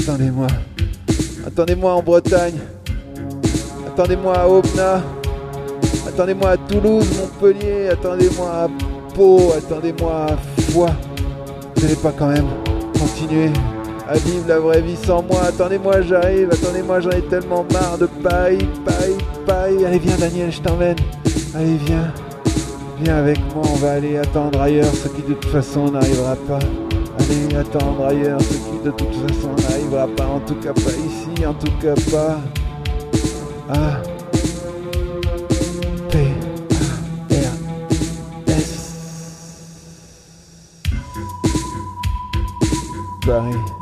[0.00, 0.46] Attendez-moi.
[1.46, 2.58] Attendez-moi en Bretagne.
[3.86, 5.02] Attendez-moi à Aubenas.
[6.06, 7.88] Attendez-moi à Toulouse, Montpellier.
[7.90, 8.68] Attendez-moi à
[9.14, 9.52] Pau.
[9.58, 10.96] Attendez-moi à Foix.
[11.76, 12.48] Vous n'allez pas quand même
[12.98, 13.50] continuer
[14.08, 15.42] à vivre la vraie vie sans moi.
[15.48, 16.48] Attendez-moi, j'arrive.
[16.50, 19.84] Attendez-moi, j'en ai tellement marre de Paris, Paris, Paris.
[19.84, 20.96] Allez, viens, Daniel, je t'emmène.
[21.54, 22.12] Allez, viens.
[23.00, 26.58] Viens avec moi, on va aller attendre ailleurs ce qui de toute façon n'arrivera pas.
[27.20, 30.26] Allez attendre ailleurs ce qui de toute façon n'arrivera pas.
[30.26, 32.40] En tout cas pas ici, en tout cas pas.
[33.68, 34.02] A
[36.08, 36.18] P
[37.30, 38.94] A R S
[43.24, 43.77] Paris.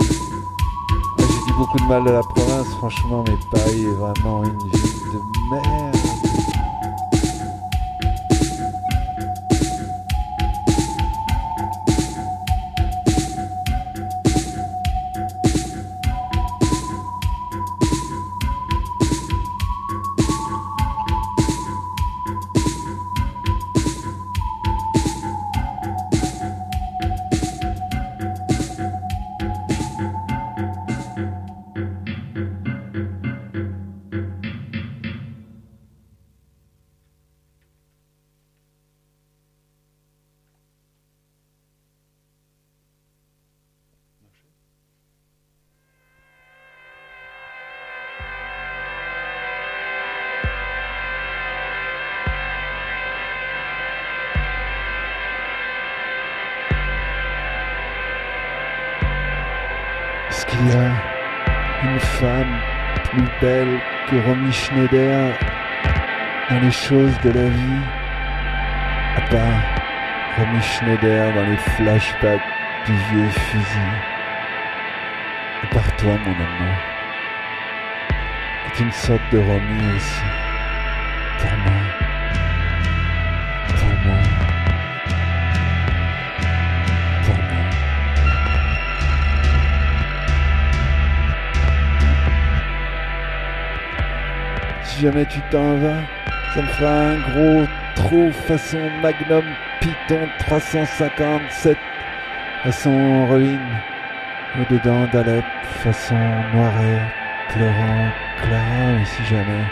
[1.57, 5.96] Beaucoup de mal de la province, franchement, mais Paris est vraiment une ville de merde.
[64.09, 65.33] Que Romy Schneider
[66.49, 67.83] dans les choses de la vie
[69.17, 69.77] À part
[70.39, 72.41] Romy Schneider dans les flashbacks
[72.85, 73.93] du vieux fusil.
[75.63, 76.77] À part toi, mon amour.
[78.67, 80.23] est une sorte de Romy aussi.
[94.97, 96.01] Si jamais tu t'en vas,
[96.55, 97.67] ça me fera un gros
[97.97, 99.45] trou façon Magnum
[99.79, 101.77] Python 357
[102.63, 103.61] façon ruine
[104.59, 105.45] au-dedans d'Alep
[105.85, 106.17] façon
[106.55, 107.03] Noiret
[107.51, 108.09] pleurant
[108.41, 109.65] Clara et si jamais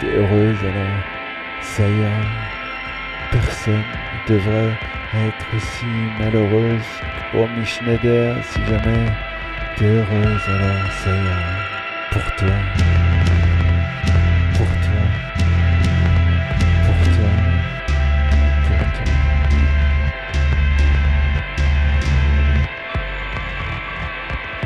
[0.00, 1.02] t'es heureuse alors
[1.60, 2.22] ça ira
[3.32, 3.84] personne
[4.30, 4.78] ne devrait
[5.26, 5.86] être aussi
[6.18, 6.88] malheureuse
[7.34, 8.34] Romy Schneider.
[8.42, 9.12] Si jamais
[9.76, 11.64] t'es heureuse alors ça ira
[12.12, 12.93] pour toi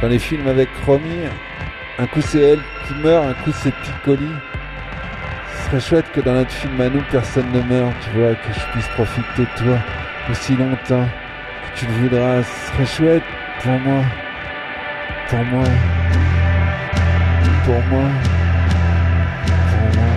[0.00, 1.26] dans les films avec Romy
[1.98, 4.30] un coup c'est elle qui meurt un coup c'est Piccoli.
[5.52, 8.52] Ce serait chouette que dans notre film à nous personne ne meurt tu vois que
[8.52, 9.78] je puisse profiter de toi
[10.30, 11.08] aussi longtemps
[11.74, 12.42] que tu le voudras.
[12.42, 13.22] Ce serait chouette
[13.62, 14.04] pour moi.
[15.28, 15.64] Pour moi.
[17.64, 18.08] Pour moi.
[19.70, 20.12] Pour moi.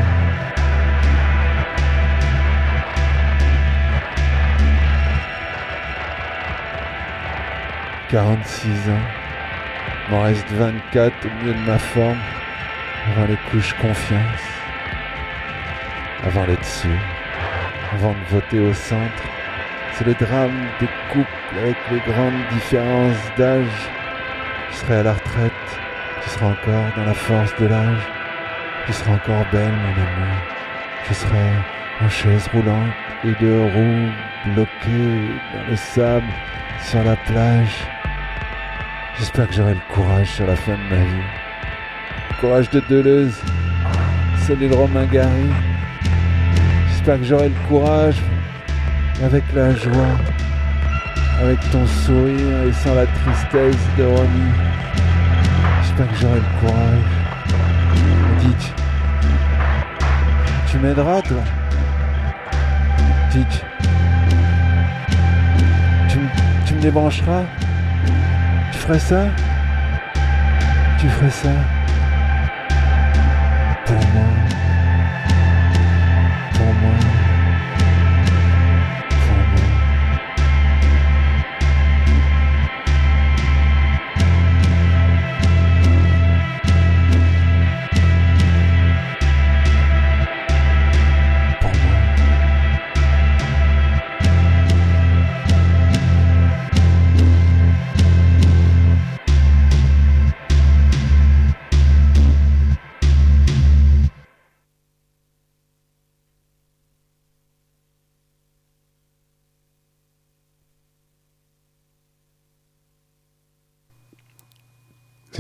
[8.10, 9.21] 46 ans.
[10.12, 12.18] Il m'en reste 24 au milieu de ma forme.
[13.12, 14.44] Avant les couches confiance.
[16.26, 17.00] Avant les dessus.
[17.94, 19.24] Avant de voter au centre.
[19.94, 21.30] C'est le drame des couples
[21.64, 23.90] avec les grandes différences d'âge.
[24.72, 25.80] Tu serais à la retraite.
[26.24, 28.04] Tu seras encore dans la force de l'âge.
[28.88, 30.36] Tu seras encore belle, mon amour.
[31.08, 31.48] Je serai
[32.02, 32.92] en chaise roulante
[33.24, 34.12] et deux roues
[34.48, 36.28] bloquées dans le sable
[36.82, 37.88] sur la plage.
[39.22, 41.24] J'espère que j'aurai le courage sur la fin de ma vie.
[42.40, 43.40] Courage de Deleuze,
[44.48, 45.48] celui de Romain Gary.
[46.90, 48.16] J'espère que j'aurai le courage
[49.24, 50.18] avec la joie,
[51.40, 54.52] avec ton sourire et sans la tristesse de Romy.
[55.84, 57.06] J'espère que j'aurai le courage.
[58.40, 58.74] Dites,
[60.68, 61.44] tu m'aideras toi?
[63.30, 63.66] Dites,
[66.10, 66.18] tu,
[66.66, 67.44] tu me débrancheras?
[68.92, 69.24] Ferais ça?
[71.00, 71.81] Tu ferais ça?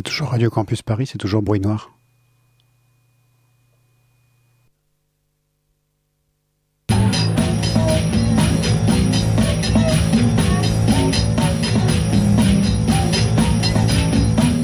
[0.01, 1.91] C'est toujours Radio Campus Paris, c'est toujours bruit noir.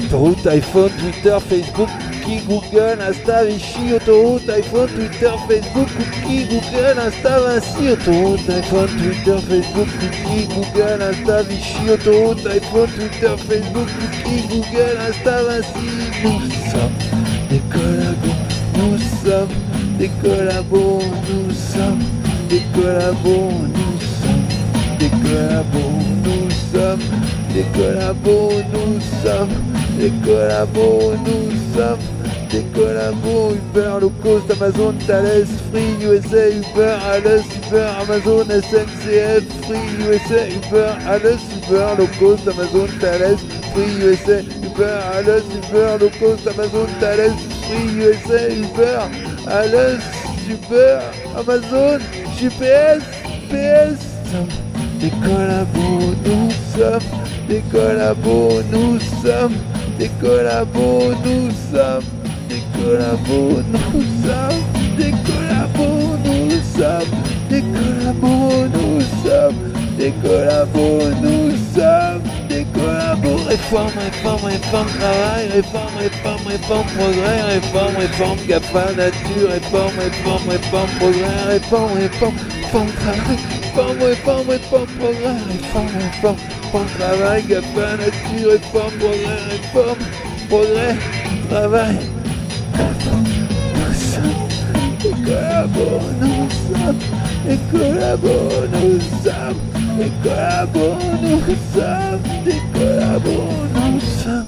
[0.06, 1.88] Autoroute, iPhone, Twitter, Facebook,
[2.28, 9.38] cookie, Google, Insta, Vichy, autoroute, iPhone, Twitter, Facebook, cookie, Google, Insta, Vinci, autoroute, iPhone, Twitter,
[9.40, 15.88] Facebook, cookie, Google, Insta, Vichy, autoroute, iPhone, Twitter, Facebook, cookie, Google, Insta, Vinci.
[16.22, 16.98] Nous sommes
[17.48, 18.36] des collabos,
[18.76, 19.48] nous sommes
[19.98, 22.02] des collabos, nous sommes
[22.48, 24.44] des collabos, nous sommes
[24.98, 25.92] des collabos,
[26.24, 27.00] nous sommes
[27.54, 29.54] des collabos, nous sommes
[29.98, 32.17] des collabos, nous sommes
[32.50, 39.88] des collabos, Uber, low cost, Amazon, Thales, Free, USA, Uber, Alice, Uber, Amazon, SNCF, Free,
[40.04, 43.40] USA, Uber, Alice, Uber, low cost, Amazon, Thales,
[43.72, 47.36] Free, USA, Uber, Alice, Uber, low cost, Amazon, Thales,
[47.66, 49.00] Free, USA, Uber,
[49.48, 50.04] Alice,
[50.48, 51.00] Uber,
[51.36, 52.00] Amazon,
[52.38, 53.02] GPS,
[53.50, 54.18] PS,
[55.00, 57.00] des collabos, nous sommes
[57.48, 57.62] des
[58.72, 59.54] nous sommes
[59.98, 60.10] des
[61.24, 62.17] nous sommes
[62.88, 64.64] collabos, nous sommes
[64.96, 67.12] des collabos, nous sommes
[67.50, 69.54] des collabos, nous sommes
[69.98, 73.44] des collabos, nous sommes des collabos.
[73.46, 80.90] Réforme, réforme, réforme, travail, réforme, réforme, réforme, progrès, réforme, réforme, GAFA, nature, réforme, réforme, réforme,
[80.98, 83.36] progrès, réforme, réforme, réforme, travail,
[83.74, 86.36] réforme, réforme, réforme, progrès, réforme, réforme,
[86.72, 89.98] réforme, travail, GAFA, nature, réforme, progrès, réforme,
[90.48, 90.96] progrès,
[91.50, 92.17] travail.
[93.74, 94.48] Nous sommes
[95.02, 96.98] des collabos, nous sommes
[97.46, 99.58] des collabos, nous sommes
[99.98, 101.02] des collabos,
[103.72, 104.46] nous sommes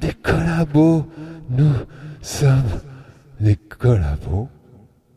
[0.00, 1.04] des collabos,
[1.50, 1.74] nous
[2.22, 2.80] sommes
[3.40, 4.48] des collabos.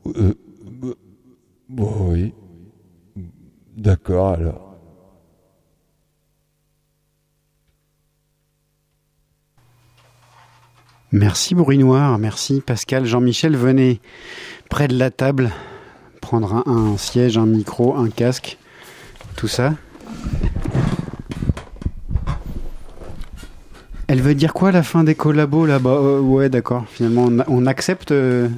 [0.05, 0.33] Euh,
[0.83, 0.95] euh,
[1.77, 2.33] oui.
[3.75, 4.72] D'accord alors.
[11.13, 13.05] Merci Bruit Noir, merci Pascal.
[13.05, 14.01] Jean-Michel, venez
[14.69, 15.51] près de la table,
[16.21, 18.57] prendre un, un siège, un micro, un casque,
[19.35, 19.75] tout ça.
[24.07, 25.91] Elle veut dire quoi la fin des collabos là-bas?
[25.91, 26.85] Euh, Ouais, d'accord.
[26.89, 28.49] Finalement, on, on accepte euh,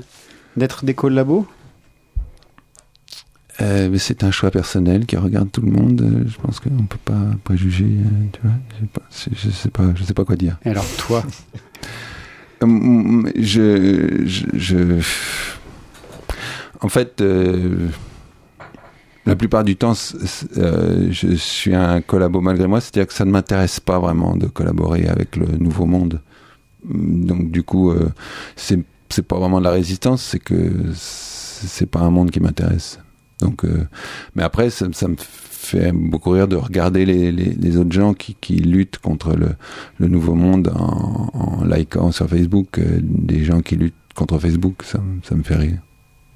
[0.58, 1.46] d'être des collabos?
[3.62, 6.26] Euh, c'est un choix personnel qui regarde tout le monde.
[6.26, 7.86] Je pense qu'on peut pas préjuger.
[8.34, 10.58] Tu vois, je sais pas, c'est- je sais pas, je sais pas quoi dire.
[10.66, 11.22] Et alors toi?
[12.62, 15.02] Je, je, je-
[16.82, 17.88] en fait, euh,
[19.26, 19.94] la plupart du temps,
[20.58, 24.48] euh, je suis un collabo malgré moi, c'est-à-dire que ça ne m'intéresse pas vraiment de
[24.48, 26.22] collaborer avec le nouveau monde.
[26.84, 28.10] Donc du coup, euh,
[28.56, 28.84] c'est
[29.28, 33.00] pas vraiment de la résistance, c'est que c'est pas un monde qui m'intéresse.
[33.40, 33.88] Donc, euh,
[34.36, 35.16] mais après, ça, ça me
[35.94, 41.64] beaucoup rire de regarder les, autres gens qui, qui luttent contre le, nouveau monde en,
[41.66, 45.80] likant sur Facebook euh, des gens qui luttent contre Facebook, ça, me- fait rire.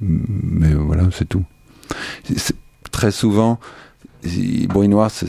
[0.01, 1.43] Mais voilà, c'est tout.
[2.91, 3.59] Très souvent,
[4.67, 5.27] bruit noir, ça,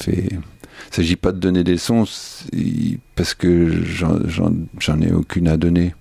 [0.00, 0.28] fait.
[0.88, 2.04] Il s'agit pas de donner des sons
[3.14, 5.94] parce que j'en ai aucune à donner.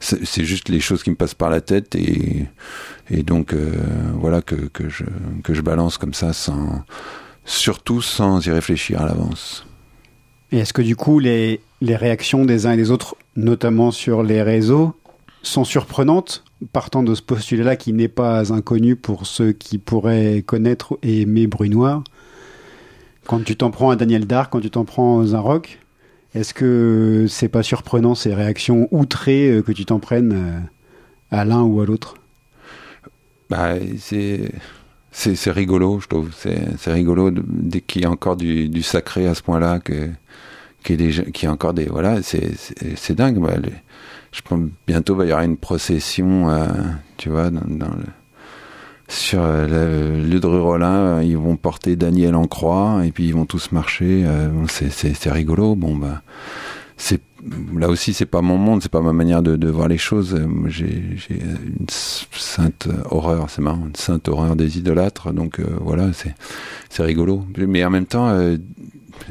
[0.00, 2.46] C'est juste les choses qui me passent par la tête et,
[3.22, 3.72] donc euh,
[4.14, 6.84] voilà que, je, balance comme ça sans
[7.44, 9.64] surtout sans y réfléchir à l'avance.
[10.52, 14.42] Et est-ce que du coup, les, réactions des uns et des autres, notamment sur les
[14.42, 14.94] réseaux,
[15.42, 20.98] sont surprenantes, partant de ce postulat-là qui n'est pas inconnu pour ceux qui pourraient connaître
[21.02, 22.02] et aimer Bruit Noir
[23.26, 25.78] Quand tu t'en prends à Daniel Dark, quand tu t'en prends aux un rock,
[26.36, 30.60] est-ce que c'est pas surprenant ces réactions outrées euh, que tu t'en prennes euh,
[31.30, 32.16] à l'un ou à l'autre?
[33.48, 34.52] Bah, c'est
[35.12, 36.30] c'est rigolo, je trouve.
[36.36, 40.10] C'est c'est rigolo dès qu'il y a encore du, du sacré à ce point-là, que
[40.84, 42.50] qu'il y, des qu'il a encore des voilà, c'est
[42.96, 43.40] c'est dingue.
[43.40, 43.56] bah,
[44.32, 46.66] je pense bientôt il y aura une procession, euh,
[47.16, 48.04] tu vois, dans le
[49.08, 53.34] sur euh, le lieu de euh, ils vont porter Daniel en croix et puis ils
[53.34, 54.24] vont tous marcher.
[54.26, 55.76] euh, c'est rigolo.
[55.76, 56.22] Bon bah
[56.96, 57.20] c'est
[57.76, 60.36] là aussi c'est pas mon monde, c'est pas ma manière de, voir les choses.
[60.66, 65.32] J'ai une sainte horreur, c'est marrant, une sainte horreur des idolâtres.
[65.32, 67.44] Donc voilà, c'est rigolo.
[67.56, 68.28] Mais en même temps,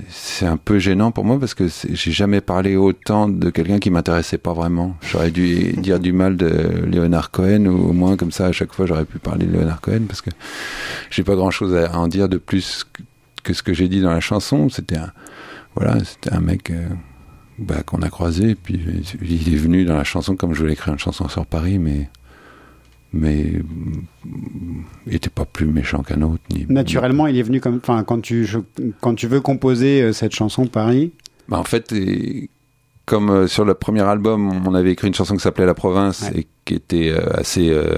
[0.10, 3.90] c'est un peu gênant pour moi parce que j'ai jamais parlé autant de quelqu'un qui
[3.90, 4.96] m'intéressait pas vraiment.
[5.02, 8.74] J'aurais dû dire du mal de Leonard Cohen ou au moins comme ça à chaque
[8.74, 10.32] fois j'aurais pu parler de Leonard Cohen parce que
[11.10, 12.86] j'ai pas grand chose à en dire de plus
[13.44, 14.70] que, ce que j'ai dit dans la chanson.
[14.70, 15.12] C'était un
[15.76, 16.70] voilà, c'était un mec.
[16.70, 16.88] euh,
[17.58, 18.78] bah, qu'on a croisé, puis
[19.22, 22.10] il est venu dans la chanson comme je voulais écrire une chanson sur Paris, mais
[23.16, 23.54] mais
[24.26, 26.44] mm, il était pas plus méchant qu'un autre.
[26.54, 27.78] Ni, Naturellement, il est venu comme.
[27.78, 28.60] Enfin, quand tu, je-
[29.02, 31.12] quand tu veux composer euh, cette chanson Paris,
[31.50, 32.50] Bah, en fait, et
[33.06, 36.30] comme euh, sur le premier album, on avait écrit une chanson qui s'appelait La Province
[36.36, 37.98] et qui était euh, assez euh,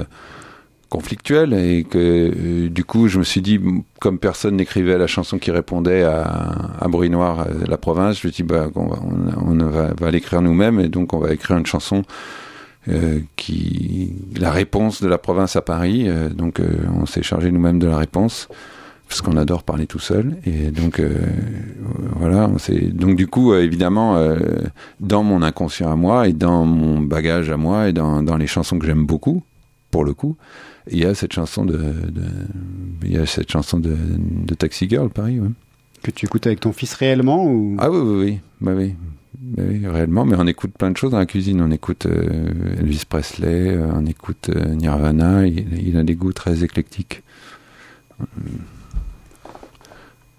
[0.89, 3.59] conflictuelle et que du coup, je me suis dit,
[3.99, 6.21] comme personne n'écrivait la chanson qui répondait à,
[6.79, 9.93] à Bruit Noir, La Province, je me suis dit, bah, on va, on, on va,
[9.99, 12.03] va l'écrire nous-mêmes et donc on va écrire une chanson
[12.89, 16.05] euh, qui la réponse de la province à Paris.
[16.07, 16.67] euh, donc euh,
[16.99, 18.47] on s'est chargé nous-mêmes de la réponse
[19.07, 21.01] parce qu'on adore parler tout seul et donc
[22.19, 24.21] voilà on s'est donc du coup évidemment
[24.99, 28.47] dans mon inconscient à moi et dans mon bagage à moi et dans, dans les
[28.47, 29.43] chansons que j'aime beaucoup
[29.91, 30.35] pour le coup
[30.91, 32.23] il y a cette chanson de, de
[33.05, 35.51] il y a cette chanson de, de Taxi Girl Paris ouais.
[36.03, 37.77] que tu écoutes avec ton fils réellement ou?
[37.79, 38.93] Ah oui oui oui bah oui
[39.57, 41.61] oui, réellement, mais on écoute plein de choses dans la cuisine.
[41.61, 45.45] On écoute euh, Elvis Presley, euh, on écoute euh, Nirvana.
[45.45, 47.23] Il, il a des goûts très éclectiques.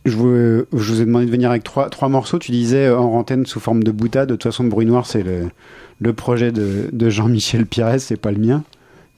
[0.04, 2.38] Je vous, je vous ai demandé de venir avec trois, trois morceaux.
[2.38, 4.28] Tu disais en antenne sous forme de boutade.
[4.28, 5.50] De toute façon, Bruit Noir, c'est le,
[6.00, 8.64] le projet de, de Jean-Michel Pires, c'est pas le mien.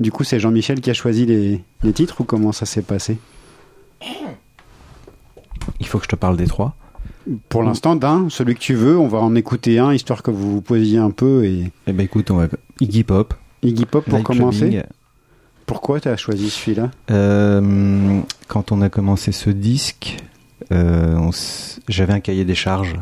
[0.01, 3.19] Du coup, c'est Jean-Michel qui a choisi les, les titres ou comment ça s'est passé?
[5.79, 6.75] Il faut que je te parle des trois.
[7.49, 10.51] Pour l'instant, d'un, celui que tu veux, on va en écouter un histoire que vous
[10.53, 11.45] vous posiez un peu.
[11.45, 11.71] Et...
[11.87, 12.49] Eh ben écoute, on va
[12.81, 13.35] Iggy Pop.
[13.63, 14.59] Iggy Pop pour Night commencer.
[14.71, 14.83] Clubbing.
[15.67, 16.91] Pourquoi tu as choisi celui-là?
[17.11, 20.17] Euh, quand on a commencé ce disque,
[20.73, 22.97] euh, on s- j'avais un cahier des charges.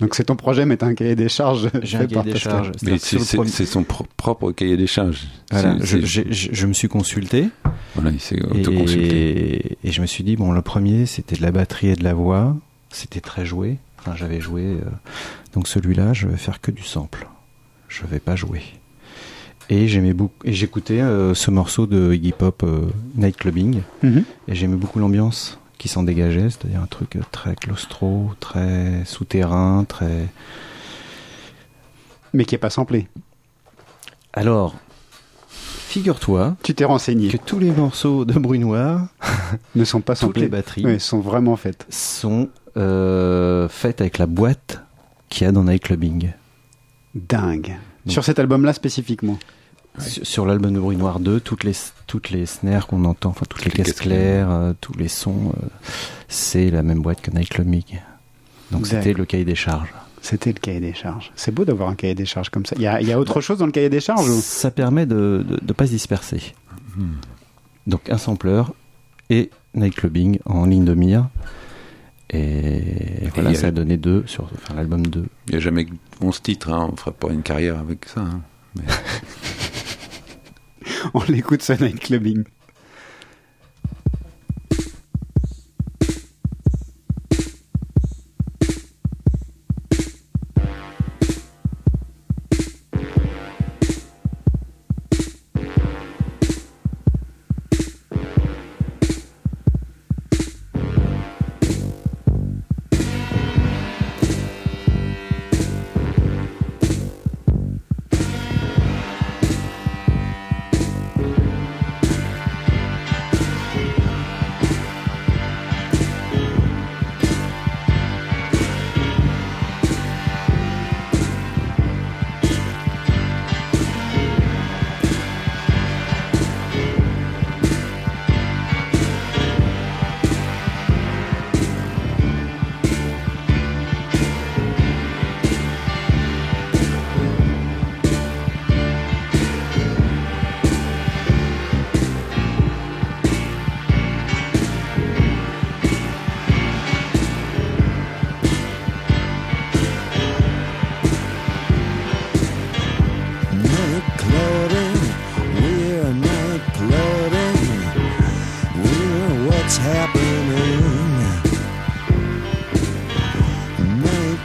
[0.00, 1.68] Donc c'est ton projet, mais t'as un cahier des charges.
[1.82, 2.70] J'ai un cahier des charges.
[2.82, 5.26] Mais c'est sur le c'est- premier- c'est son pro- propre cahier des charges.
[5.50, 7.48] Voilà, C'est- je, c'est- j'ai- je- je me suis consulté
[7.96, 9.72] Voilà, il s'est autoconsulté.
[9.72, 12.04] et, et je me suis dit bon le premier c'était de la batterie et de
[12.04, 12.56] la voix,
[12.90, 13.78] c'était très joué.
[13.98, 14.80] Enfin j'avais joué euh,
[15.54, 17.26] donc celui-là je vais faire que du sample.
[17.88, 18.62] Je vais pas jouer.
[19.70, 22.86] Et j'aimais beaucoup et j'écoutais euh, ce morceau de Iggy Pop euh,
[23.16, 24.24] Night Clubbing Mhm.
[24.48, 30.26] et j'aimais beaucoup l'ambiance qui s'en dégageait, c'est-à-dire un truc très claustro, très souterrain, très
[32.32, 33.08] Mais qui est pas samplé.
[34.32, 34.74] Alors
[35.48, 37.28] figure-toi Tu t'es renseigné.
[37.28, 39.06] que tous les morceaux de Bruit Noir
[39.74, 40.42] Ne sont pas toutes samplés.
[40.42, 41.86] les batteries Oui, sont vraiment faites.
[41.90, 42.48] sont
[42.78, 44.80] euh, faites avec la boîte
[45.28, 46.30] qu'il y a dans Night Clubbing.
[47.14, 47.76] Dingue.
[48.06, 49.38] Donc- Sur cet album-là spécifiquement.
[49.98, 51.72] Sur, sur l'album de Bruit Noir 2, toutes les,
[52.06, 55.08] toutes les snares qu'on entend, enfin toutes les les caisses caisses claires, euh, tous les
[55.08, 55.66] sons, euh,
[56.28, 58.00] c'est la même boîte que Night Clubbing.
[58.70, 59.92] Donc c'était le cahier des charges.
[60.20, 61.32] C'était le cahier des charges.
[61.36, 62.76] C'est beau d'avoir un cahier des charges comme ça.
[62.76, 64.40] Il y a, y a autre chose dans le cahier des charges ou...
[64.40, 66.54] Ça permet de ne pas se disperser.
[67.86, 68.62] Donc un sampler
[69.30, 71.28] et Night Clubbing en ligne de mire.
[72.30, 75.24] Et voilà, a- ça a donné deux sur enfin, l'album 2.
[75.46, 76.90] Il n'y a jamais que 11 titres, hein.
[76.92, 78.20] on fera pas une carrière avec ça.
[78.20, 78.42] hein.
[78.76, 78.82] Mais-
[81.14, 82.44] On l'écoute ce night clubbing.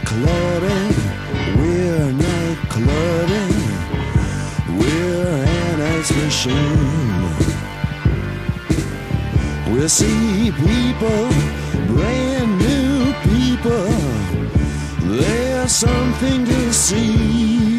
[0.05, 0.95] Clubbing,
[1.57, 3.55] we're night clubbing,
[4.77, 7.23] we're an ice machine.
[9.73, 11.29] We see people,
[11.87, 13.87] brand new people,
[15.17, 17.72] there's something to see.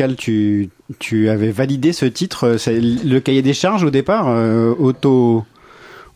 [0.00, 4.28] Pascal, tu, tu avais validé ce titre, euh, c'est le cahier des charges au départ,
[4.28, 5.44] euh, auto,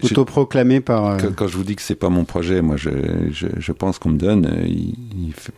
[0.03, 1.05] autoproclamé par.
[1.07, 2.89] euh, Quand, je vous dis que c'est pas mon projet, moi je,
[3.31, 4.95] je, je pense qu'on me donne, euh, il,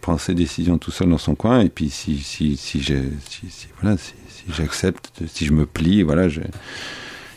[0.00, 2.94] prendre ses décisions tout seul dans son coin, et puis si si si je
[3.28, 6.40] si, si- voilà si, si j'accepte, si je me plie, voilà, je,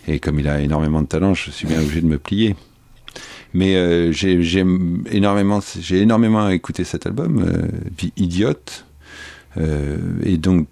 [0.07, 2.55] et comme il a énormément de talent, je suis bien obligé de me plier.
[3.53, 4.63] Mais euh, j'ai j'ai
[5.11, 8.85] énormément j'ai énormément écouté cet album, euh, Vie idiote,
[10.23, 10.67] et donc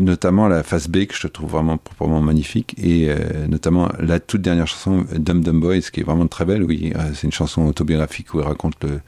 [0.00, 4.42] notamment la face B que je trouve vraiment proprement magnifique et euh, notamment la toute
[4.42, 7.66] dernière chanson Dum Dum Boys qui est vraiment très belle oui euh, c'est une chanson
[7.66, 9.00] autobiographique où il raconte le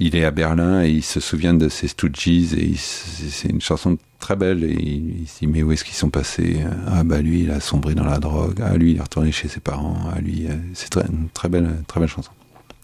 [0.00, 3.98] il est à Berlin et il se souvient de ses Stooges et c'est une chanson
[4.18, 6.56] très belle et il, se dit mais où est-ce qu'ils sont passés?
[6.86, 8.60] Ah bah lui il a sombré dans la drogue.
[8.64, 9.98] Ah lui il est retourné chez ses parents.
[10.10, 12.32] Ah lui euh, c'est très, une très belle très belle chanson.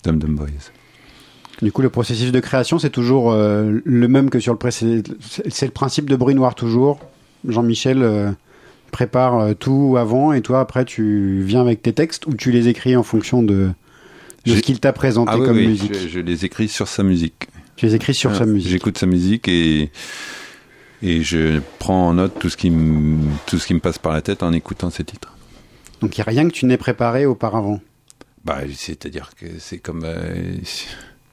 [0.05, 0.71] Dum Dum Boys
[1.63, 5.15] Du coup, le processus de création, c'est toujours euh, le même que sur le précédent.
[5.49, 6.99] C'est le principe de bruit noir toujours.
[7.49, 8.31] Jean-Michel euh,
[8.91, 12.69] prépare euh, tout avant et toi, après, tu viens avec tes textes ou tu les
[12.69, 13.71] écris en fonction de,
[14.45, 15.95] de ce qu'il t'a présenté ah oui, comme oui, musique?
[15.95, 18.71] je, je les écris sur sa musique Tu les écris sur Ah, sa musique.
[18.71, 19.91] J'écoute sa musique et
[21.03, 24.13] et je prends en note tout ce qui me tout ce qui me passe par
[24.13, 25.33] la tête en écoutant ses titres.
[26.01, 27.81] Donc, il n'y a rien que tu n'aies préparé auparavant?
[28.45, 30.05] Bah, c'est-à-dire que c'est comme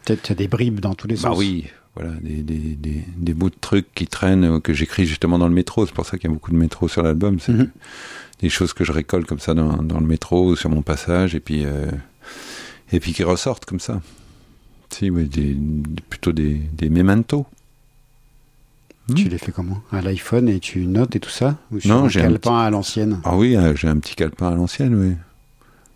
[0.06, 1.38] Peut-être des bribes dans tous les bah sens.
[1.38, 5.38] oui, voilà, des, des, des, des bouts de trucs qui traînent euh, que j'écris justement
[5.40, 5.86] dans le métro.
[5.86, 7.40] C'est pour ça qu'il y a beaucoup de métro sur l'album.
[7.40, 7.70] C'est Mhm.
[8.42, 11.36] des choses que je récolte comme ça dans, dans le métro ou sur mon passage
[11.36, 11.90] et puis euh,
[12.92, 14.02] et puis qui ressortent comme ça.
[14.90, 15.56] Si, oui, des,
[16.10, 17.46] plutôt des, des mementos.
[19.16, 19.82] Tu les fais comment?
[19.92, 21.58] À l'iPhone et tu notes et tout ça?
[21.72, 23.20] Ou sur Non, un j'ai un calepin à l'ancienne?
[23.26, 25.16] Ah oui, euh, j'ai un petit calepin à l'ancienne, oui.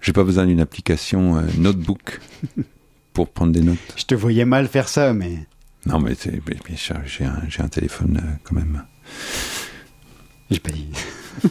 [0.01, 2.19] J'ai pas besoin d'une application euh, notebook
[3.17, 3.79] pour prendre des notes.
[3.95, 5.39] Je te voyais mal faire ça, mais
[5.87, 8.83] Non, mais j'ai un, téléphone euh, quand même.
[10.51, 10.87] j'ai pas dit.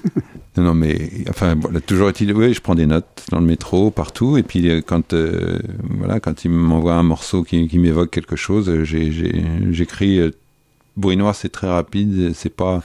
[0.57, 3.91] Non, non, mais enfin, voilà, toujours est-il, oui, je prends des notes dans le métro,
[3.91, 8.11] partout, et puis euh, quand, euh, voilà, quand il m'envoie un morceau qui, qui m'évoque
[8.11, 10.19] quelque chose, j'écris.
[10.19, 10.31] Euh,
[10.97, 12.83] Bruit noir, c'est très rapide, c'est pas,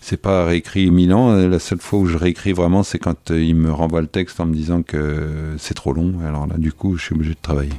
[0.00, 1.34] c'est pas réécrit mille ans.
[1.34, 4.46] La seule fois où je réécris vraiment, c'est quand il me renvoie le texte en
[4.46, 6.14] me disant que c'est trop long.
[6.26, 7.74] Alors là, du coup, je suis obligé de travailler.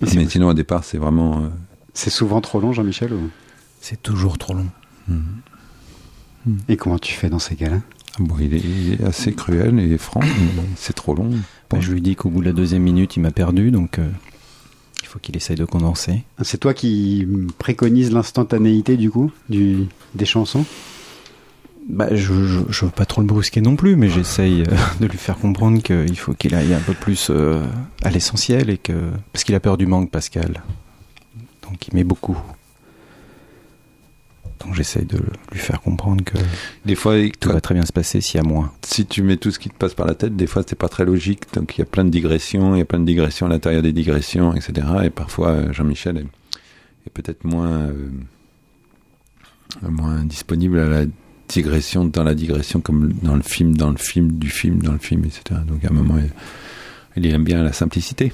[0.00, 1.42] Mais sinon, au départ, c'est vraiment.
[1.42, 1.48] euh,
[1.94, 3.30] C'est souvent trop long, Jean-Michel ou...
[3.80, 4.66] C'est toujours trop long.
[6.68, 7.80] Et comment tu fais dans ces cas-là?
[8.18, 10.20] Bon, il est, il est assez cruel et franc.
[10.22, 11.30] mais C'est trop long.
[11.70, 14.08] Bah, je lui dis qu'au bout de la deuxième minute, il m'a perdu, donc euh,
[15.02, 16.24] il faut qu'il essaye de condenser.
[16.42, 17.26] C'est toi qui
[17.58, 20.64] préconise l'instantanéité du coup du, des chansons?
[21.88, 25.06] Bah, je, je, je veux pas trop le brusquer non plus, mais j'essaye euh, de
[25.06, 27.64] lui faire comprendre qu'il faut qu'il aille un peu plus euh,
[28.02, 28.92] à l'essentiel et que
[29.32, 30.62] parce qu'il a peur du manque, Pascal.
[31.62, 32.36] Donc il met beaucoup.
[34.60, 35.18] Donc j'essaye de
[35.52, 36.36] lui faire comprendre que
[36.84, 38.72] Des fois, tout va très bien se passer s'il y a moins.
[38.82, 40.88] si tu mets tout ce qui te passe par la tête, des fois c'est pas
[40.88, 41.44] très logique.
[41.54, 43.82] Donc il y a plein de digressions, il y a plein de digressions à l'intérieur
[43.82, 44.86] des digressions, etc.
[45.04, 46.26] Et parfois euh, Jean-Michel est,
[47.06, 48.10] est peut-être moins euh,
[49.82, 51.06] moins disponible à la
[51.48, 54.98] digression dans la digression, comme dans le film, dans le film, du film, dans le
[54.98, 55.60] film, etc.
[55.66, 56.16] Donc à un moment,
[57.16, 58.32] il, il aime bien la simplicité.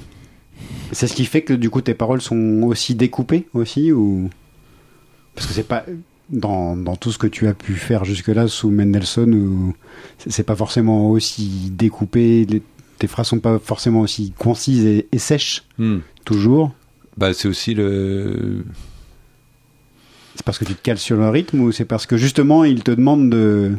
[0.93, 4.31] C'est ce qui fait que du coup tes paroles sont aussi découpées aussi ou?
[5.35, 5.85] Parce que c'est pas
[6.31, 9.75] dans, dans tout ce que tu as pu faire jusque-là sous Mendelssohn ou
[10.27, 12.63] c'est pas forcément aussi découpé, les-
[12.99, 15.65] tes phrases sont pas forcément aussi concises et, et sèches
[16.25, 16.73] toujours.
[17.17, 18.65] Bah c'est aussi le
[20.35, 22.83] C'est parce que tu te cales sur le rythme ou c'est parce que justement il
[22.83, 23.73] te demande de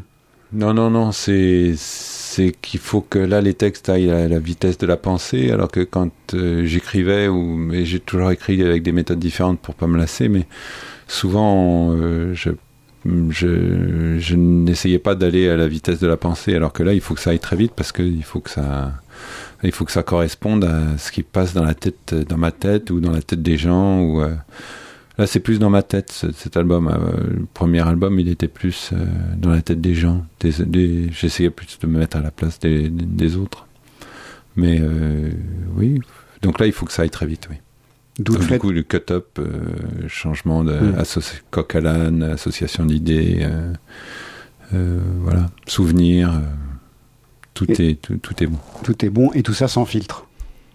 [0.53, 1.75] Non, non, non, c'est
[2.61, 5.81] qu'il faut que là les textes aillent à la vitesse de la pensée, alors que
[5.81, 9.97] quand euh, j'écrivais ou mais j'ai toujours écrit avec des méthodes différentes pour pas me
[9.97, 10.45] lasser, mais
[11.07, 12.51] souvent euh, je
[13.29, 17.13] je, n'essayais pas d'aller à la vitesse de la pensée, alors que là il faut
[17.13, 18.93] que ça aille très vite parce que il faut que ça
[19.63, 22.89] il faut que ça corresponde à ce qui passe dans la tête dans ma tête
[22.89, 24.33] ou dans la tête des gens ou euh,
[25.17, 26.87] Là, c'est plus dans ma tête, ce- cet album.
[26.89, 29.05] Euh, le premier album, il était plus euh,
[29.37, 30.25] dans la tête des gens.
[30.41, 33.65] Des, des- J'essayais plus de me mettre à la place des, des autres.
[34.57, 35.31] Mais euh,
[35.75, 35.99] oui,
[36.41, 37.57] donc là, il faut que ça aille très vite, oui.
[38.19, 39.47] D'où Donc, le du fait- coup, le cut-up, euh,
[40.07, 40.95] changement de Mm.
[40.99, 43.45] associ- coq à l'âne, association d'idées,
[44.73, 46.41] euh, voilà, souvenirs,
[47.53, 48.57] tout, Et- est, tout, tout est bon.
[48.83, 50.25] tout est bon et tout ça sans filtre.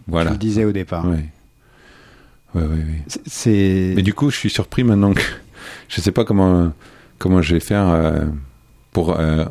[0.07, 0.31] Voilà.
[0.31, 1.07] Tu le disais au départ.
[1.09, 1.25] Ouais.
[2.55, 3.03] Ouais, ouais, ouais.
[3.27, 5.23] C'est- Mais du coup, je suis surpris maintenant que
[5.89, 6.73] je sais pas comment
[7.19, 8.25] comment je vais faire euh,
[8.93, 9.45] pour euh,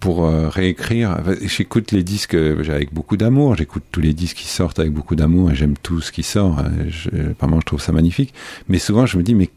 [0.00, 1.18] pour euh, réécrire.
[1.42, 3.56] J'écoute les disques avec beaucoup d'amour.
[3.56, 6.62] J'écoute tous les disques qui sortent avec beaucoup d'amour et j'aime tout ce qui sort.
[6.88, 7.08] Je,
[7.40, 8.34] vraiment, je trouve ça magnifique.
[8.68, 9.48] Mais souvent, je me dis mais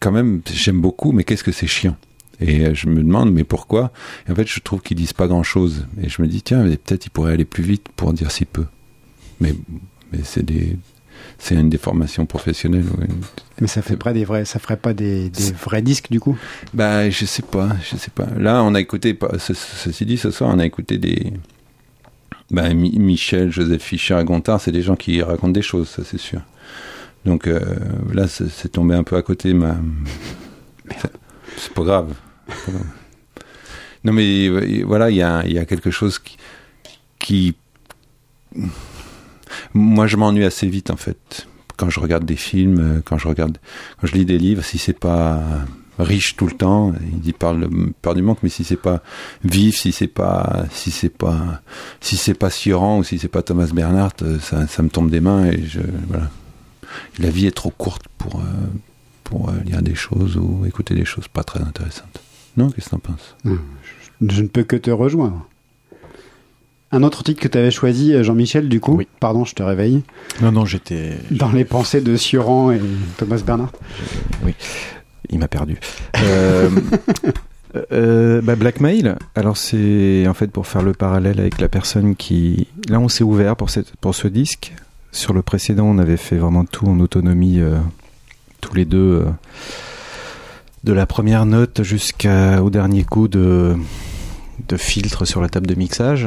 [0.00, 1.96] quand même, j'aime beaucoup, mais qu'est-ce que c'est chiant?
[2.40, 3.92] Et je me demande, mais pourquoi?
[4.26, 5.86] Et en fait, je trouve qu'ils disent pas grand-chose.
[6.02, 8.64] Et je me dis, tiens, peut-être ils pourraient aller plus vite pour dire si peu.
[9.40, 9.54] Mais,
[10.10, 10.78] mais c'est des,
[11.40, 12.84] c'est une déformation professionnelle.
[12.98, 13.08] ouais.
[13.60, 16.36] Mais ça fait pas des vrais, ça ferait pas des, des vrais disques du coup?
[16.74, 18.26] Bah, je sais pas, je sais pas.
[18.38, 21.32] Là, on a écouté, ce- ceci dit, ce soir, on a écouté des.
[22.50, 26.18] Bah, Mi- Michel, Joseph Fischer Gontard, c'est des gens qui racontent des choses, ça c'est
[26.20, 26.40] sûr.
[27.24, 27.60] Donc euh,
[28.14, 29.76] là, c'est tombé un peu à côté, ma.
[31.56, 32.14] C'est- pas grave.
[34.04, 36.36] Non, mais euh, voilà, il y a, y a quelque chose qui.
[37.18, 37.54] qui...
[39.74, 41.46] Moi, je m'ennuie assez vite, en fait.
[41.76, 43.58] Quand je regarde des films, euh, quand je regarde,
[44.00, 45.40] quand je lis des livres, si c'est pas
[45.98, 47.68] riche tout le temps, il dit parle,
[48.02, 49.02] parle du manque, mais si c'est pas
[49.44, 51.62] vif, si c'est pas, si c'est pas,
[52.00, 55.20] si c'est pas Sioran ou si c'est pas Thomas Bernhardt, euh, ça, me tombe des
[55.20, 55.62] mains et
[56.08, 56.30] voilà.
[57.18, 58.44] La vie est trop courte pour, euh,
[59.24, 62.20] pour lire des choses ou écouter des choses pas très intéressantes.
[62.56, 63.36] Non, qu'est-ce que t'en penses?
[64.20, 65.46] Je ne peux que te rejoindre.
[66.92, 69.00] Un autre titre que tu avais choisi, euh, Jean-Michel, du coup.
[69.20, 70.02] Pardon, je te réveille.
[70.42, 71.12] Non, non, j'étais.
[71.30, 72.80] Dans les pensées de Sioran et
[73.16, 73.72] Thomas Bernhardt.
[74.44, 74.54] Oui,
[75.30, 75.78] il m'a perdu.
[76.20, 76.68] Euh,
[77.92, 82.66] euh, bah, Blackmail, alors c'est en fait pour faire le parallèle avec la personne qui...
[82.88, 84.72] Là on s'est ouvert pour, cette, pour ce disque.
[85.12, 87.78] Sur le précédent on avait fait vraiment tout en autonomie, euh,
[88.60, 89.24] tous les deux,
[90.84, 93.76] de la première note jusqu'au dernier coup de,
[94.68, 96.26] de filtre sur la table de mixage.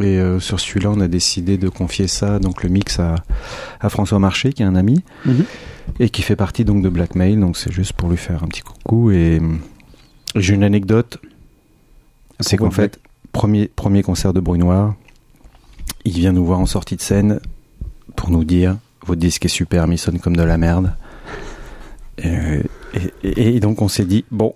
[0.00, 3.16] Et euh, sur celui-là on a décidé de confier ça, donc le mix à,
[3.80, 5.44] à François Marché qui est un ami Mhm.
[5.98, 8.62] et qui fait partie donc de Blackmail, donc c'est juste pour lui faire un petit
[8.62, 9.10] coucou.
[9.10, 9.56] Et euh,
[10.36, 11.18] j'ai une anecdote,
[12.40, 13.00] c'est qu'en fait,
[13.32, 14.94] premier, premier concert de Bruit Noir,
[16.06, 17.40] il vient nous voir en sortie de scène
[18.16, 20.94] pour nous dire votre disque est super, mais il sonne comme de la merde.
[22.22, 22.62] Et,
[23.22, 24.54] et- et donc on s'est dit bon,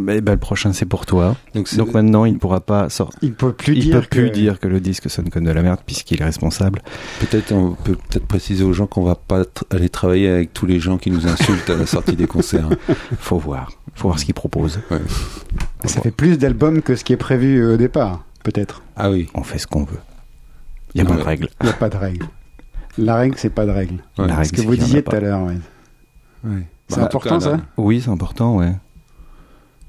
[0.00, 1.36] mais ben, le prochain c'est pour toi.
[1.54, 3.18] Donc, maintenant il ne pourra pas sortir.
[3.22, 5.50] Il peut plus il dire peut plus que- dire que le disque sonne comme de
[5.50, 6.82] la merde puisqu'il est responsable.
[7.20, 10.66] Peut-être on peut peut-être préciser aux gens qu'on va pas tr- aller travailler avec tous
[10.66, 12.68] les gens qui nous insultent à la sortie des concerts.
[13.18, 14.80] Faut voir, faut voir ce qu'il propose.
[14.90, 14.98] Ouais.
[15.84, 18.82] Ça fait plus d'albums que ce qui est prévu euh, au départ, peut-être.
[18.96, 19.28] Ah oui.
[19.34, 19.98] On fait ce qu'on veut.
[20.94, 21.48] Il n'y a Non, pas de règle.
[21.60, 22.26] Il n'y a pas de règle.
[22.98, 24.02] La règle, c'est pas de règle.
[24.18, 24.26] Ouais.
[24.26, 25.56] La Ce que c'est vous disiez tout à l'heure, ouais.
[26.44, 26.66] Ouais.
[26.88, 28.72] C'est Bah, important, là, ça Oui, c'est important, ouais.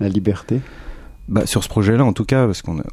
[0.01, 0.59] La liberté.
[1.29, 2.83] Bah, sur ce projet-là, en tout cas, parce qu'on a,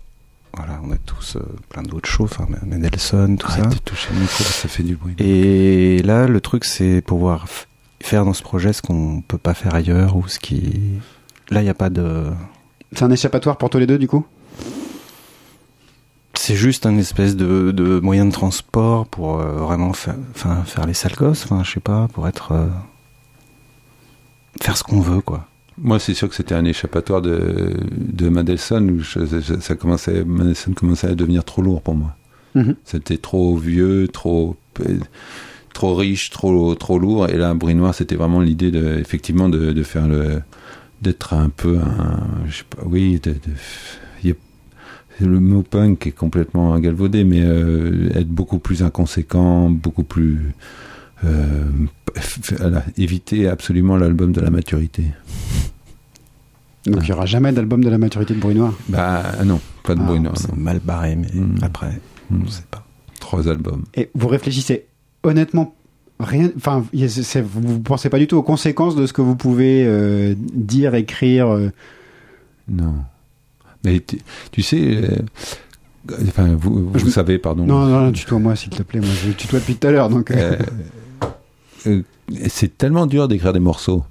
[0.57, 3.71] voilà, on a tous euh, plein d'autres choses, enfin, Mendelssohn, tout Arrête ça.
[3.71, 5.15] de toucher le micro, ça fait du bruit.
[5.19, 7.47] Et là, le truc, c'est pouvoir
[8.01, 11.01] faire dans ce projet ce qu'on peut pas faire ailleurs ou ce qui.
[11.51, 12.27] Là, il n'y a pas de.
[12.93, 14.25] C'est un échappatoire pour tous les deux, du coup?
[16.35, 20.15] C'est juste un espèce de, de moyen de transport pour euh, vraiment faire,
[20.87, 22.53] les sales gosses, je sais pas, pour être.
[22.53, 22.67] euh,
[24.63, 25.47] faire ce qu'on veut, quoi.
[25.81, 30.25] Moi, c'est sûr que c'était un échappatoire de, de Mendelssohn où je- je- ça commençait,
[30.25, 32.17] Mendelssohn commençait à devenir trop lourd pour moi.
[32.55, 32.75] Mhm.
[32.85, 34.57] C'était trop vieux, trop,
[35.75, 37.29] trop riche, trop, trop lourd.
[37.29, 40.41] Et là, Bruit Noir, c'était vraiment l'idée de, effectivement, de, de faire le,
[41.03, 43.37] d'être un peu un, je sais pas, oui, de, de-
[45.21, 50.55] le mot punk est complètement galvaudé, mais euh, être beaucoup plus inconséquent, beaucoup plus,
[51.23, 55.05] voilà, éviter absolument l'album de la maturité.
[56.87, 58.73] Donc il n'y aura jamais d'album de la maturité de Bruit Noir.
[58.89, 60.35] Bah non, pas de Ah, bruit noir.
[60.39, 61.59] C'est mal barré, mais Mm.
[61.63, 62.01] après,
[62.31, 62.43] Mm.
[62.45, 62.85] on sait pas.
[63.21, 63.85] Trois albums.
[63.95, 64.87] Et vous réfléchissez
[65.23, 65.75] honnêtement
[66.21, 66.51] rien.
[66.57, 70.35] Enfin, vous ne pensez pas du tout aux conséquences de ce que vous pouvez euh,
[70.39, 71.49] dire, écrire.
[71.49, 71.71] euh,
[72.69, 72.95] Non.
[73.85, 74.19] Mais tu,
[74.51, 75.17] tu sais, euh,
[76.29, 77.65] enfin, vous, vous Je- savez, pardon.
[77.67, 79.01] Non, non, non, tutoie-moi s'il te plaît.
[79.01, 80.33] Moi, je tutoie depuis tout à l'heure, donc.
[81.87, 82.03] Euh,
[82.49, 84.05] c'est tellement dur d'écrire des morceaux,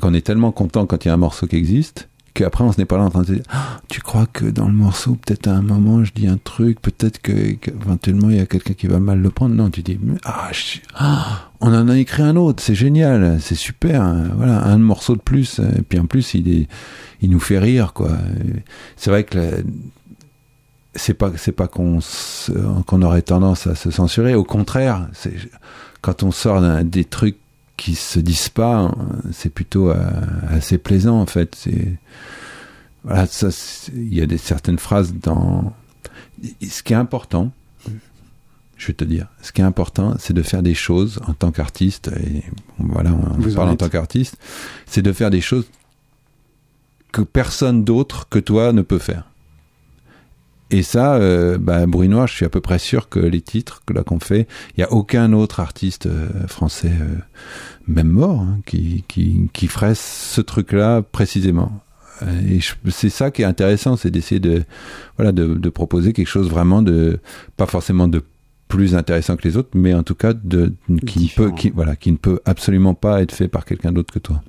[0.00, 2.78] qu'on est tellement content quand il y a un morceau qui existe, qu'après on se
[2.78, 5.46] n'est pas là en train de dire Ah, Tu crois que dans le morceau, peut-être
[5.48, 8.98] à un moment je dis un truc, peut-être que il y a quelqu'un qui va
[9.00, 10.50] mal le prendre Non, tu dis ah,
[10.96, 15.14] ah, on en a écrit un autre, c'est génial, c'est super, hein, voilà, un morceau
[15.16, 16.68] de plus, et puis en plus il, est,
[17.22, 18.10] il nous fait rire, quoi.
[18.96, 19.38] C'est vrai que.
[19.38, 19.50] la-
[20.96, 22.00] c'est pas c'est pas qu'on
[22.86, 24.34] qu'on aurait tendance à se censurer.
[24.34, 25.34] Au contraire c'est
[26.00, 27.38] quand on sort des trucs
[27.76, 28.94] qui se disent pas
[29.32, 29.96] c'est plutôt euh,
[30.48, 31.54] assez plaisant en fait.
[31.54, 31.98] C'est
[33.04, 33.48] voilà ça
[33.94, 35.72] il y a des certaines phrases dans
[36.60, 37.52] ce qui est important
[38.76, 41.50] je vais te dire ce qui est important c'est de faire des choses en tant
[41.52, 42.42] qu'artiste et
[42.78, 44.36] voilà on Vous parle en tant qu'artiste
[44.86, 45.66] c'est de faire des choses
[47.12, 49.24] que personne d'autre que toi ne peut faire
[50.70, 53.82] Et ça, euh, bah, Bruit Noir, je suis à peu près sûr que les titres
[53.86, 57.14] que là qu'on fait, il y a aucun autre artiste euh, français, euh,
[57.86, 61.70] même mort, hein, qui, qui, qui ferait ce truc-là précisément.
[62.22, 62.60] Euh, Et
[62.90, 64.64] c'est ça qui est intéressant, c'est d'essayer de,
[65.16, 67.20] voilà, de, de proposer quelque chose vraiment de,
[67.56, 68.24] pas forcément de
[68.66, 70.74] plus intéressant que les autres, mais en tout cas de,
[71.06, 74.12] qui ne peut, qui, voilà, qui ne peut absolument pas être fait par quelqu'un d'autre
[74.12, 74.42] que toi.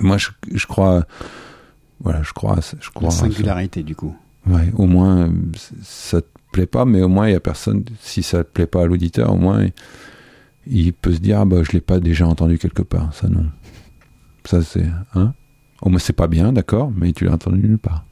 [0.00, 1.06] Moi, je, je crois,
[2.00, 4.16] voilà, je crois, je crois La singularité, du coup.
[4.46, 5.32] Ouais, au moins,
[5.82, 8.66] ça te plaît pas, mais au moins, il y a personne, si ça te plaît
[8.66, 9.66] pas à l'auditeur, au moins,
[10.66, 13.14] il, peut se dire, ah bah, je l'ai pas déjà entendu quelque part.
[13.14, 13.46] Ça, non.
[14.44, 15.34] Ça, c'est, hein.
[15.82, 18.04] Au moins, c'est pas bien, d'accord, mais tu l'as entendu nulle part.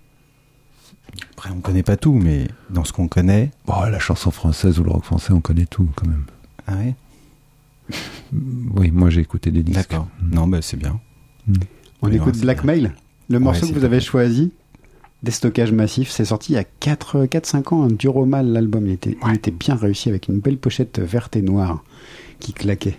[1.33, 3.51] Après, on connaît pas tout, mais dans ce qu'on connaît.
[3.67, 6.25] Bon, la chanson française ou le rock français, on connaît tout, quand même.
[6.67, 6.95] Ah ouais?
[8.75, 9.91] Oui, moi, j'ai écouté des disques.
[9.91, 10.09] D'accord.
[10.23, 10.99] Non, bah, c'est bien.
[12.01, 12.93] On Oui, écoute Blackmail.
[13.29, 13.85] Le Ouais, morceau que vous bien.
[13.85, 14.53] avez choisi,
[15.23, 18.87] Déstockage massif, c'est sorti il y a 4-5 ans, un dur au mal l'album.
[18.87, 18.95] Il
[19.35, 21.85] était bien réussi avec une belle pochette verte et noire
[22.41, 22.99] qui claquait.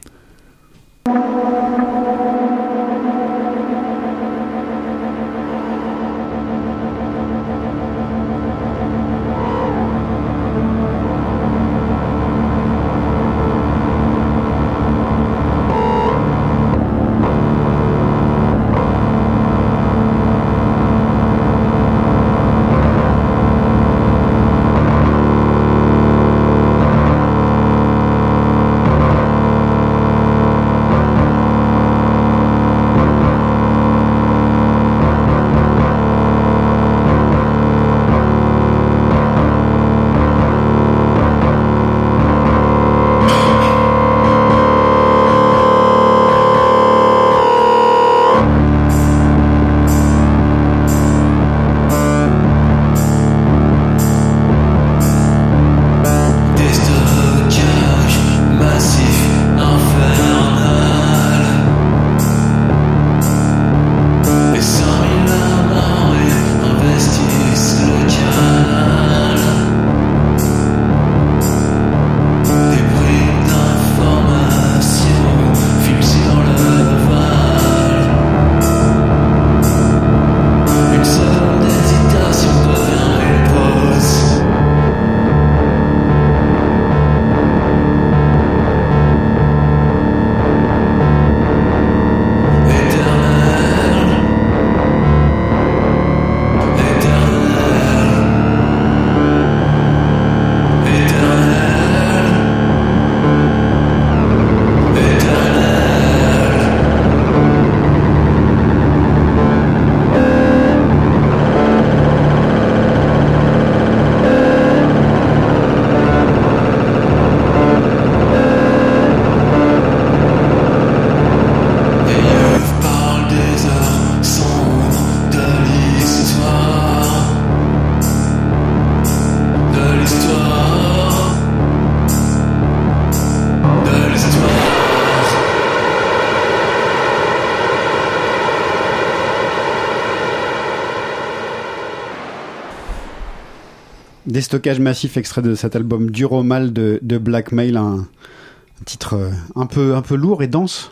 [144.33, 149.13] Déstockage massif, extrait de cet album dur au mal de, de Blackmail, un, un titre
[149.13, 150.91] euh, un peu, un peu lourd et dense.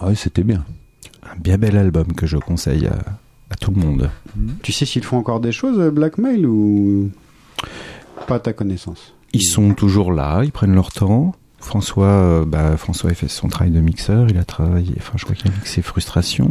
[0.00, 0.64] Ah oui, c'était bien.
[1.30, 2.98] Un bien bel album que je conseille à,
[3.50, 4.08] à tout le monde.
[4.62, 7.10] Tu sais s'ils font encore des choses, euh, Blackmail, ou
[8.26, 9.12] pas à ta connaissance?
[9.34, 11.34] Ils sont toujours là, ils prennent leur temps.
[11.58, 15.24] François, euh, bah, François a fait son travail de mixeur, il a travaillé, enfin je
[15.24, 16.48] crois qu'il a mixé Frustration.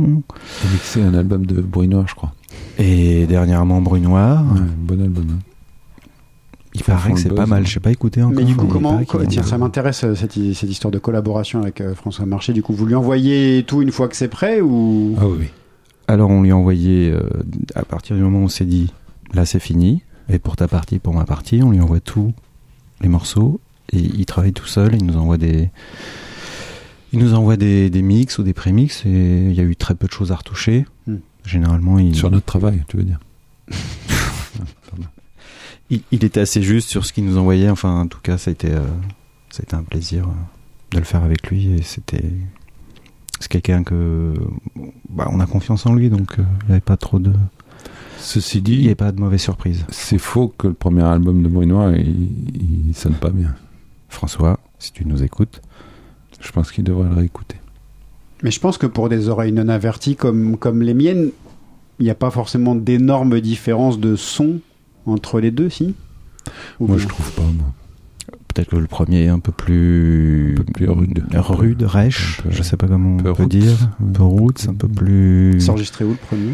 [0.63, 2.31] Il a mixé un album de Bruit Noir, je crois.
[2.77, 4.43] Et dernièrement Bruit Noir.
[4.53, 5.25] Ouais, bon album.
[5.31, 5.39] hein.
[6.79, 8.35] Il paraît que c'est pas mal, je sais pas écouté encore.
[8.35, 12.25] Mais du coup, comment Tiens, ça m'intéresse euh, cette histoire de collaboration avec euh, François
[12.25, 12.53] Marché.
[12.53, 15.15] Du coup, vous lui envoyez tout une fois que c'est prêt ou?
[15.19, 15.47] Ah oui.
[16.07, 17.21] Alors on lui a envoyé, euh,
[17.75, 18.91] à partir du moment où on s'est dit,
[19.33, 22.33] là c'est fini, et pour ta partie, pour ma partie, on lui envoie tous
[23.01, 23.59] les morceaux,
[23.93, 25.69] et il travaille tout seul, il nous envoie des...
[27.13, 29.09] Il nous envoie des, des mix ou des prémix, et
[29.49, 30.85] il y a eu très peu de choses à retoucher.
[31.05, 31.17] Hmm.
[31.45, 33.19] Généralement, il, Sur notre travail, tu veux dire.
[35.89, 38.49] il, il était assez juste sur ce qu'il nous envoyait, enfin en tout cas ça
[38.49, 38.85] a été, euh,
[39.49, 40.31] ça a été un plaisir euh,
[40.91, 42.25] de le faire avec lui, et c'était...
[43.41, 44.33] C'est quelqu'un que...
[45.09, 47.31] Bah, on a confiance en lui, donc euh, il n'y avait pas trop de...
[48.17, 49.85] Ceci Il n'y dit, avait pas de mauvaise surprise.
[49.89, 53.55] c'est faux que le premier album de Bruit Noir, il, il sonne pas bien.
[54.09, 55.61] François, si tu nous écoutes.
[56.41, 57.55] Je pense qu'il devrait le réécouter.
[58.43, 61.31] Mais je pense que pour des oreilles non averties comme, comme les miennes,
[61.99, 64.59] il n'y a pas forcément d'énormes différences de son
[65.05, 65.95] entre les deux, si?
[66.79, 67.41] Ou Moi, bien je trouve pas.
[67.43, 67.73] Moi.
[68.47, 71.23] Peut-être que le premier est un peu plus, Un peu plus rude.
[71.33, 73.47] rude, rêche, peu- je sais pas comment on peut roots.
[73.47, 75.55] dire, un peu roots, un peu plus.
[75.61, 76.53] C'est enregistré où le premier?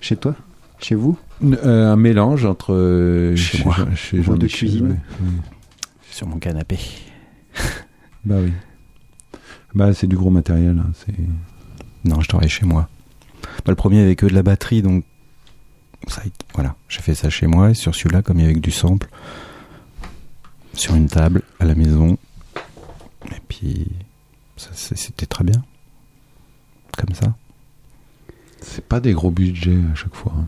[0.00, 0.34] Chez toi?
[0.80, 1.18] Chez vous?
[1.44, 2.72] Euh, un mélange entre.
[2.74, 3.76] euh, Chez moi.
[3.94, 4.88] chez Voix de cuisine.
[4.88, 4.96] ouais.
[5.20, 5.40] Mm.
[6.10, 6.78] sur mon canapé.
[8.24, 8.52] Bah oui.
[9.74, 10.78] Bah, c'est du gros matériel.
[10.78, 11.14] hein, c'est...
[12.04, 12.88] Non, je travaille chez moi.
[13.64, 15.04] Bah, le premier avec que de la batterie, donc
[16.08, 16.22] ça,
[16.54, 17.70] voilà, j'ai fait ça chez moi.
[17.70, 19.08] Et sur celui-là, comme il y avait que du sample,
[20.74, 22.16] sur une table à la maison.
[23.30, 23.86] Et puis,
[24.56, 25.62] c'était très bien.
[26.96, 27.34] Comme ça.
[28.62, 30.32] c'est pas des gros budgets à chaque fois.
[30.36, 30.46] hein.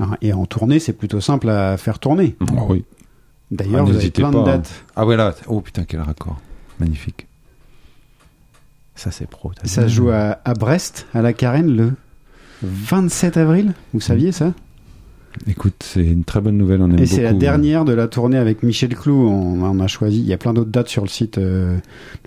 [0.00, 2.34] Ah, Et en tournée, c'est plutôt simple à faire tourner.
[2.48, 2.84] Ah oui.
[3.50, 4.44] D'ailleurs, Ah, vous avez plein pas, de hein.
[4.56, 4.84] dates.
[4.96, 5.34] Ah voilà.
[5.46, 6.40] Oh putain, quel raccord.
[6.80, 7.26] Magnifique.
[8.96, 9.52] Ça, c'est pro.
[9.64, 11.92] Ça se joue à, à Brest, à la Carène, le
[12.62, 13.74] 27 avril.
[13.92, 14.52] Vous saviez ça?
[15.48, 16.80] Écoute, c'est une très bonne nouvelle.
[16.80, 19.26] On aime Et c'est la beaucoup, dernière de la tournée avec Michel Clou.
[19.28, 20.20] On, on a choisi.
[20.20, 21.76] Il y a plein d'autres dates sur le site euh,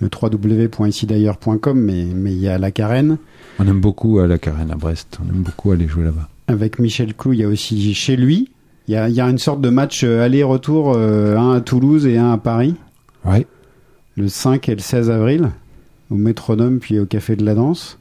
[0.00, 3.16] le www.icid'ailleurs.com, mais mais il y a la Carène.
[3.58, 5.18] On aime beaucoup à la Carène à Brest.
[5.24, 6.28] On aime beaucoup aller jouer là-bas.
[6.48, 8.50] Avec Michel Clou, il y a aussi chez lui.
[8.88, 11.60] Il y a, il y a une sorte de match euh, aller-retour, euh, un à
[11.60, 12.74] Toulouse et un à Paris,
[13.24, 13.46] Ouais.
[14.16, 15.50] le 5 et le 16 avril,
[16.10, 17.98] au Métronome puis au Café de la Danse.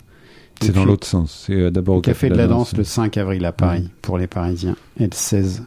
[0.62, 1.46] C'est dans l'autre sens.
[1.48, 4.18] C'est euh, d'abord Au Café de la Danse le le 5 avril à Paris pour
[4.18, 5.64] les Parisiens et le 16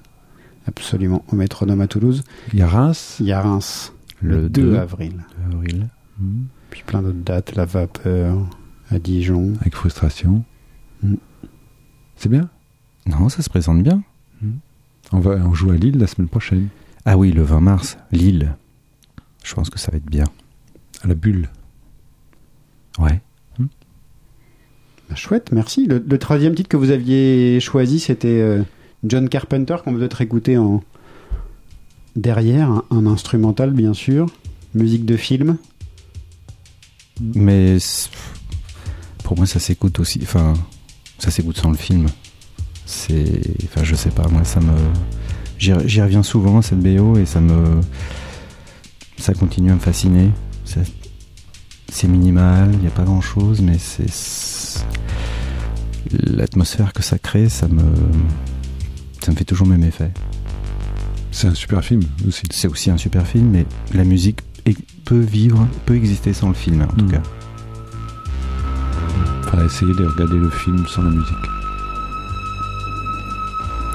[0.67, 2.23] absolument au Métronome à Toulouse.
[2.53, 3.17] Il y a Reims.
[3.21, 5.25] Il y a Reims le, Le 2 2 avril.
[5.53, 5.89] avril.
[6.19, 6.47] Mhm.
[6.71, 8.37] Puis plein d'autres dates, la vapeur
[8.91, 9.55] à Dijon.
[9.61, 10.45] Avec frustration.
[11.03, 11.15] Mm.
[12.17, 12.49] C'est bien?
[13.07, 14.03] Non, ça se présente bien.
[15.13, 16.69] On va, on joue à Lille la semaine prochaine.
[17.05, 18.55] Ah oui, le 20 mars, Lille.
[19.43, 20.25] Je pense que ça va être bien.
[21.03, 21.49] À la Bulle.
[22.99, 23.21] Ouais.
[25.11, 25.87] Bah, chouette, merci.
[25.87, 28.63] Le, troisième titre que vous aviez choisi, c'était euh,
[29.03, 30.85] John Carpenter, qu'on peut peut-être écouter en
[32.15, 34.27] derrière, un, instrumental bien sûr,
[34.75, 35.57] musique de film.
[37.21, 37.79] Mais
[39.25, 40.21] pour moi, ça s'écoute aussi.
[40.23, 40.55] Enfin,
[41.19, 42.07] ça s'écoute sans le film.
[42.87, 43.43] C'est.
[43.65, 44.73] Enfin, je sais pas, moi, ça me.
[45.59, 47.81] J'y reviens souvent cette BO et ça me.
[49.19, 50.31] Ça continue à me fasciner.
[50.65, 50.87] C'est
[51.93, 54.09] c'est minimal, il n'y a pas grand chose, mais c'est.
[56.13, 57.83] L'atmosphère que ça crée, ça me.
[59.25, 60.11] Ça me fait toujours le même effet.
[61.31, 62.43] C'est un super film aussi.
[62.51, 64.41] C'est aussi un super film, mais la musique
[65.05, 67.11] peut vivre, peut exister sans le film, en tout Mm.
[67.13, 67.23] cas.
[69.45, 71.37] Faudra essayer de regarder le film sans la musique.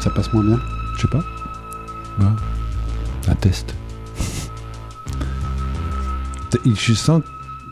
[0.01, 0.59] Ça passe moins bien.
[0.97, 1.23] Je sais pas.
[2.19, 2.31] Ouais.
[3.27, 3.73] Un test.
[6.65, 7.21] Je sens,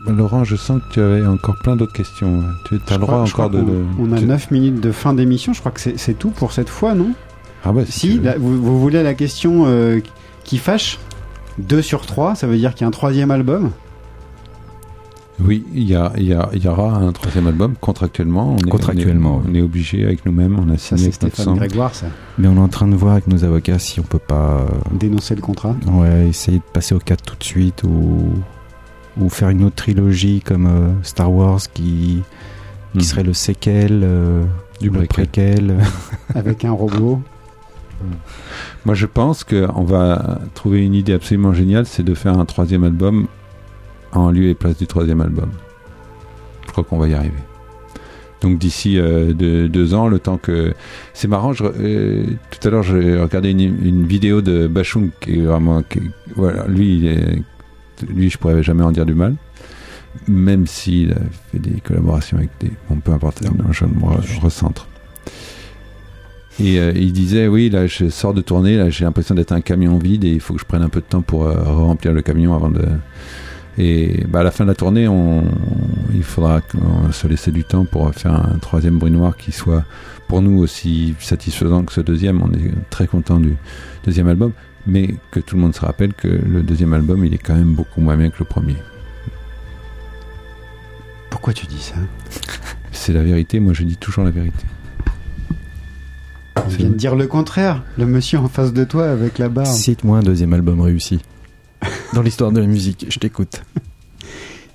[0.06, 2.42] Laurent, je sens que tu avais encore plein d'autres questions.
[2.68, 3.64] Tu as Je le droit crois- encore de.
[3.98, 6.68] On a tu- 9 minutes de fin d'émission, je crois que c'est tout pour cette
[6.68, 7.12] fois, non?
[7.64, 10.00] Ah bah Si, vous, vous voulez la question euh,
[10.44, 10.98] qui fâche?
[11.58, 13.70] 2 sur 3, ça veut dire qu'il y a un troisième album?
[15.40, 18.52] Oui, il y, a, il, y a, il y aura un troisième album contractuellement.
[18.54, 20.56] On est, Contractuellement, On est, on est obligé avec nous-mêmes.
[20.60, 21.56] On a signé Stéphane.
[21.56, 22.06] Grégoire, ça.
[22.38, 24.66] Mais on est en train de voir avec nos avocats si on peut pas euh,
[24.92, 25.74] Dénoncer le contrat.
[25.90, 28.28] ouais, essayer de passer au 4 tout de suite ou,
[29.20, 32.22] ou faire une autre trilogie comme euh, Star Wars qui,
[32.92, 33.00] qui Mhm.
[33.02, 34.42] serait le séquel, euh,
[34.80, 35.66] Du le préquel.
[35.66, 35.76] préquel.
[36.34, 37.20] Avec un robot.
[38.84, 42.84] Moi, je pense qu'on va trouver une idée absolument géniale, c'est de faire un troisième
[42.84, 43.26] album
[44.12, 45.50] en lieu et place du troisième album.
[46.66, 47.34] Je crois qu'on va y arriver.
[48.42, 50.74] Donc d'ici euh, deux, deux ans, le temps que...
[51.14, 55.38] C'est marrant, je, euh, tout à l'heure j'ai regardé une, une vidéo de Bachung qui
[55.38, 55.82] est vraiment...
[55.82, 56.00] qui
[56.36, 57.42] voilà, lui, il est,
[58.02, 59.34] lui, je pourrais jamais en dire du mal.
[60.28, 62.70] Même s'il a fait des collaborations avec des...
[62.88, 64.88] Bon, peu importe, non, je me re- recentre.
[66.60, 69.60] Et euh, il disait oui là je sors de tournée là j'ai l'impression d'être un
[69.60, 72.12] camion vide et il faut que je prenne un peu de temps pour euh, remplir
[72.12, 72.84] le camion avant de
[73.76, 75.42] et bah, à la fin de la tournée on,
[76.14, 76.60] il faudra
[77.10, 79.84] se laisser du temps pour faire un troisième bruit noir qui soit
[80.28, 83.56] pour nous aussi satisfaisant que ce deuxième on est très content du
[84.04, 84.52] deuxième album
[84.86, 87.74] mais que tout le monde se rappelle que le deuxième album il est quand même
[87.74, 88.76] beaucoup moins bien que le premier
[91.30, 91.94] Pourquoi tu dis ça?
[92.92, 94.64] C'est la vérité moi je dis toujours la vérité
[96.56, 97.82] On vient de dire le contraire.
[97.98, 99.66] Le monsieur en face de toi avec la barbe.
[99.66, 101.20] Cite-moi un deuxième album réussi
[102.14, 103.06] dans l'histoire de la musique.
[103.08, 103.62] Je t'écoute.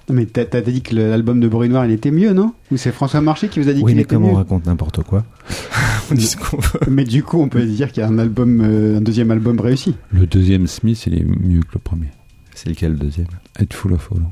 [0.10, 2.54] Non, Mais t'as dit que l'album de Bruit Noir, il était mieux, non?
[2.72, 4.36] Ou c'est François Marché qui vous a dit Oui, qu'il mais était comme on mieux
[4.36, 5.24] raconte n'importe quoi,
[6.12, 6.80] on dit ce qu'on veut.
[6.90, 9.60] Mais du coup, on peut dire qu'il y a un album, euh, un deuxième album
[9.60, 9.96] réussi.
[10.12, 12.10] le deuxième Smith il est mieux que le premier
[12.56, 13.28] C'est lequel le deuxième?
[13.60, 14.24] Head Full of Hollow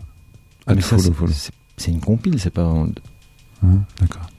[0.66, 1.30] Ah, mais ça, Full
[1.78, 2.64] c'est- une compile, c'est pas.
[2.64, 2.90] un-
[3.64, 4.30] Hein, D'accord.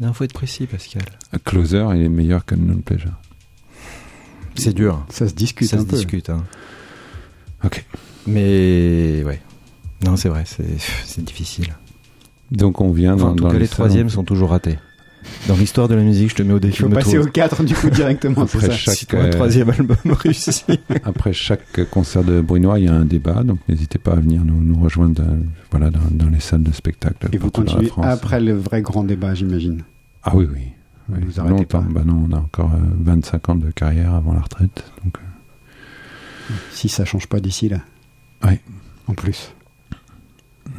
[0.00, 1.02] Non, faut être précis, Pascal.
[1.44, 3.12] Closer, il est meilleur que Non Pleasure.
[4.54, 5.04] C'est dur.
[5.10, 5.96] Ça se discute Ça un se peu.
[5.96, 6.30] discute.
[6.30, 6.44] Hein.
[7.64, 7.84] Ok.
[8.26, 9.40] Mais ouais.
[10.04, 11.74] Non, c'est vrai, c'est difficile.
[12.50, 13.74] Donc on vient Enfin, dans, en tout dans cas, les salons.
[13.86, 14.78] troisièmes sont toujours ratés.
[15.48, 17.16] Dans l'histoire de la musique, je te mets au Il défi faut de me passer
[17.18, 18.70] trouver- au 4 du coup directement, Après ça.
[18.72, 20.64] chaque, un euh, troisième album réussi.
[21.04, 24.42] Après chaque concert de Brunois, il y a un débat, donc n'hésitez pas à venir
[24.46, 25.36] nous, nous rejoindre euh,
[25.70, 27.28] voilà, dans, dans les salles de spectacle.
[27.32, 29.82] Et vous continuez après le vrai grand débat, j'imagine.
[30.22, 30.62] Ah oui, oui.
[31.10, 31.18] Oui.
[31.26, 31.82] vous arrêtez Longtemps.
[31.82, 31.86] pas.
[31.90, 34.84] Bah non, on a encore euh, 25 ans de carrière avant la retraite.
[35.04, 37.78] Donc, euh, Si ça change pas d'ici là.
[38.44, 38.60] Ouais.
[39.06, 39.52] En plus.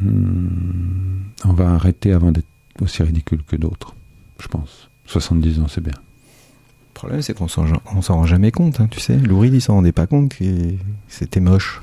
[0.01, 2.45] Hmm, on va arrêter avant d'être
[2.81, 3.95] aussi ridicule que d'autres,
[4.39, 4.89] je pense.
[5.05, 5.93] 70 ans, c'est bien.
[5.93, 9.17] Le problème, c'est qu'on s'en rend jamais compte, hein, tu sais.
[9.17, 10.45] Lou il s'en rendait pas compte que
[11.07, 11.81] c'était moche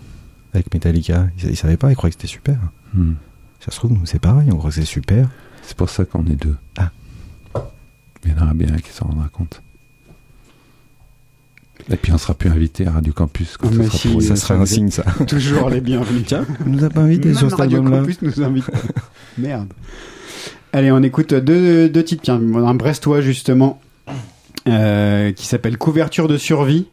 [0.54, 1.26] avec Metallica.
[1.38, 2.58] Il, il savait pas, il croyait que c'était super.
[2.94, 3.14] Hmm.
[3.60, 5.28] Ça se trouve, nous, c'est pareil, on croit que c'est super.
[5.62, 6.56] C'est pour ça qu'on est deux.
[6.76, 6.90] Ah.
[8.24, 9.62] Il y en aura bien un qui s'en rendra compte.
[11.90, 13.56] Et puis on sera plus invité à Radio Campus.
[13.56, 15.05] quand Ah, ça mais sera si, ça vous un signe, ça.
[15.26, 16.24] Toujours les bienvenus.
[16.26, 18.00] Tiens, on nous a pas invités sur cet Radio album-là.
[18.00, 18.64] Campus nous invite.
[19.38, 19.72] Merde.
[20.72, 22.22] Allez, on écoute deux, deux titres.
[22.24, 23.80] Tiens, un brestois justement,
[24.68, 26.86] euh, qui s'appelle Couverture de survie.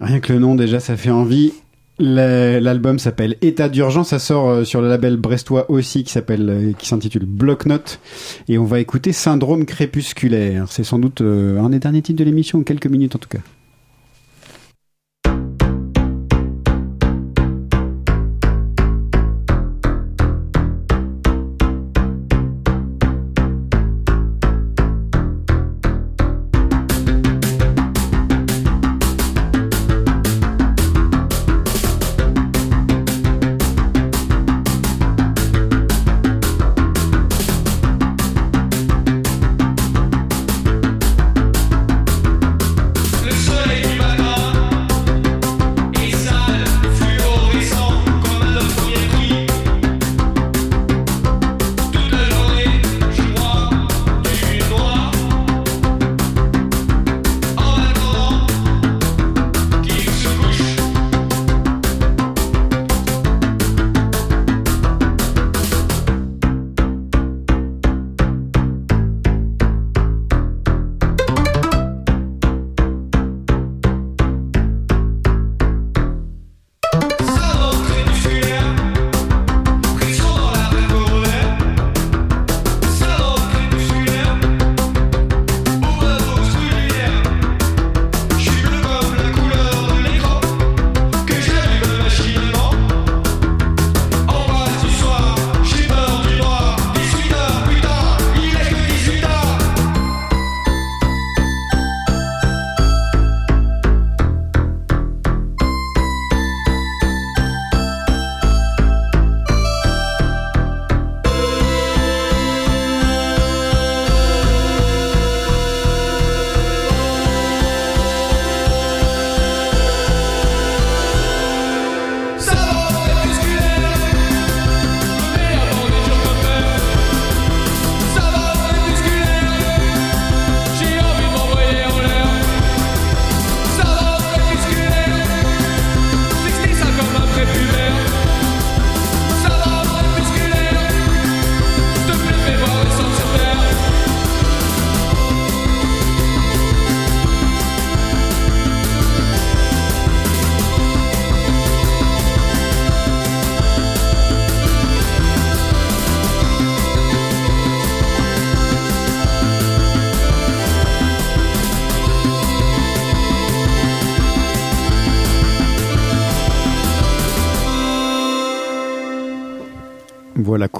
[0.00, 1.52] Rien que le nom déjà, ça fait envie.
[2.00, 4.08] La- L'album s'appelle État d'urgence.
[4.08, 8.00] Ça sort euh, sur le label brestois aussi, qui s'appelle, euh, qui s'intitule Bloc Note.
[8.48, 10.66] Et on va écouter Syndrome crépusculaire.
[10.70, 13.40] C'est sans doute euh, un des derniers titres de l'émission, quelques minutes en tout cas.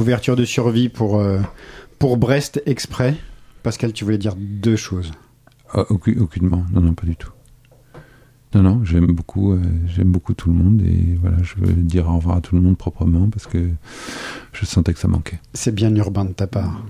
[0.00, 1.40] Couverture de survie pour, euh,
[1.98, 3.16] pour Brest exprès.
[3.62, 5.10] Pascal, tu voulais dire deux choses.
[5.74, 7.28] Ah, aucu- aucunement, non, non, pas du tout.
[8.54, 12.08] Non, non, j'aime beaucoup, euh, j'aime beaucoup tout le monde et voilà, je veux dire
[12.08, 13.68] au revoir à tout le monde proprement parce que
[14.54, 15.38] je sentais que ça manquait.
[15.52, 16.82] C'est bien urbain de ta part.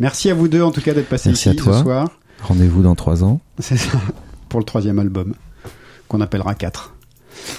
[0.00, 1.74] Merci à vous deux en tout cas d'être passés Merci ici à toi.
[1.74, 2.10] ce soir.
[2.42, 3.40] Rendez-vous dans trois ans.
[3.60, 4.00] C'est ça,
[4.48, 5.34] pour le troisième album,
[6.08, 6.95] qu'on appellera 4.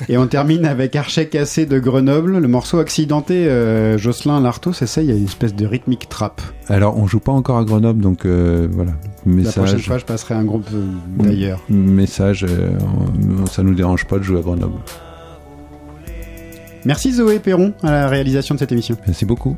[0.10, 4.88] Et on termine avec Archet cassé de Grenoble, le morceau accidenté, euh, Jocelyn Lartaud, c'est
[4.88, 6.42] ça, il y a une espèce de rythmique trap.
[6.68, 8.92] Alors, on joue pas encore à Grenoble, donc euh, voilà,
[9.26, 9.86] La prochaine message.
[9.86, 10.86] fois, je passerai un groupe euh,
[11.20, 11.62] d'ailleurs.
[11.70, 12.46] Message,
[13.52, 14.80] ça nous dérange pas de jouer à Grenoble.
[16.86, 18.96] Merci Zoé Perron à la réalisation de cette émission.
[19.06, 19.58] Merci beaucoup.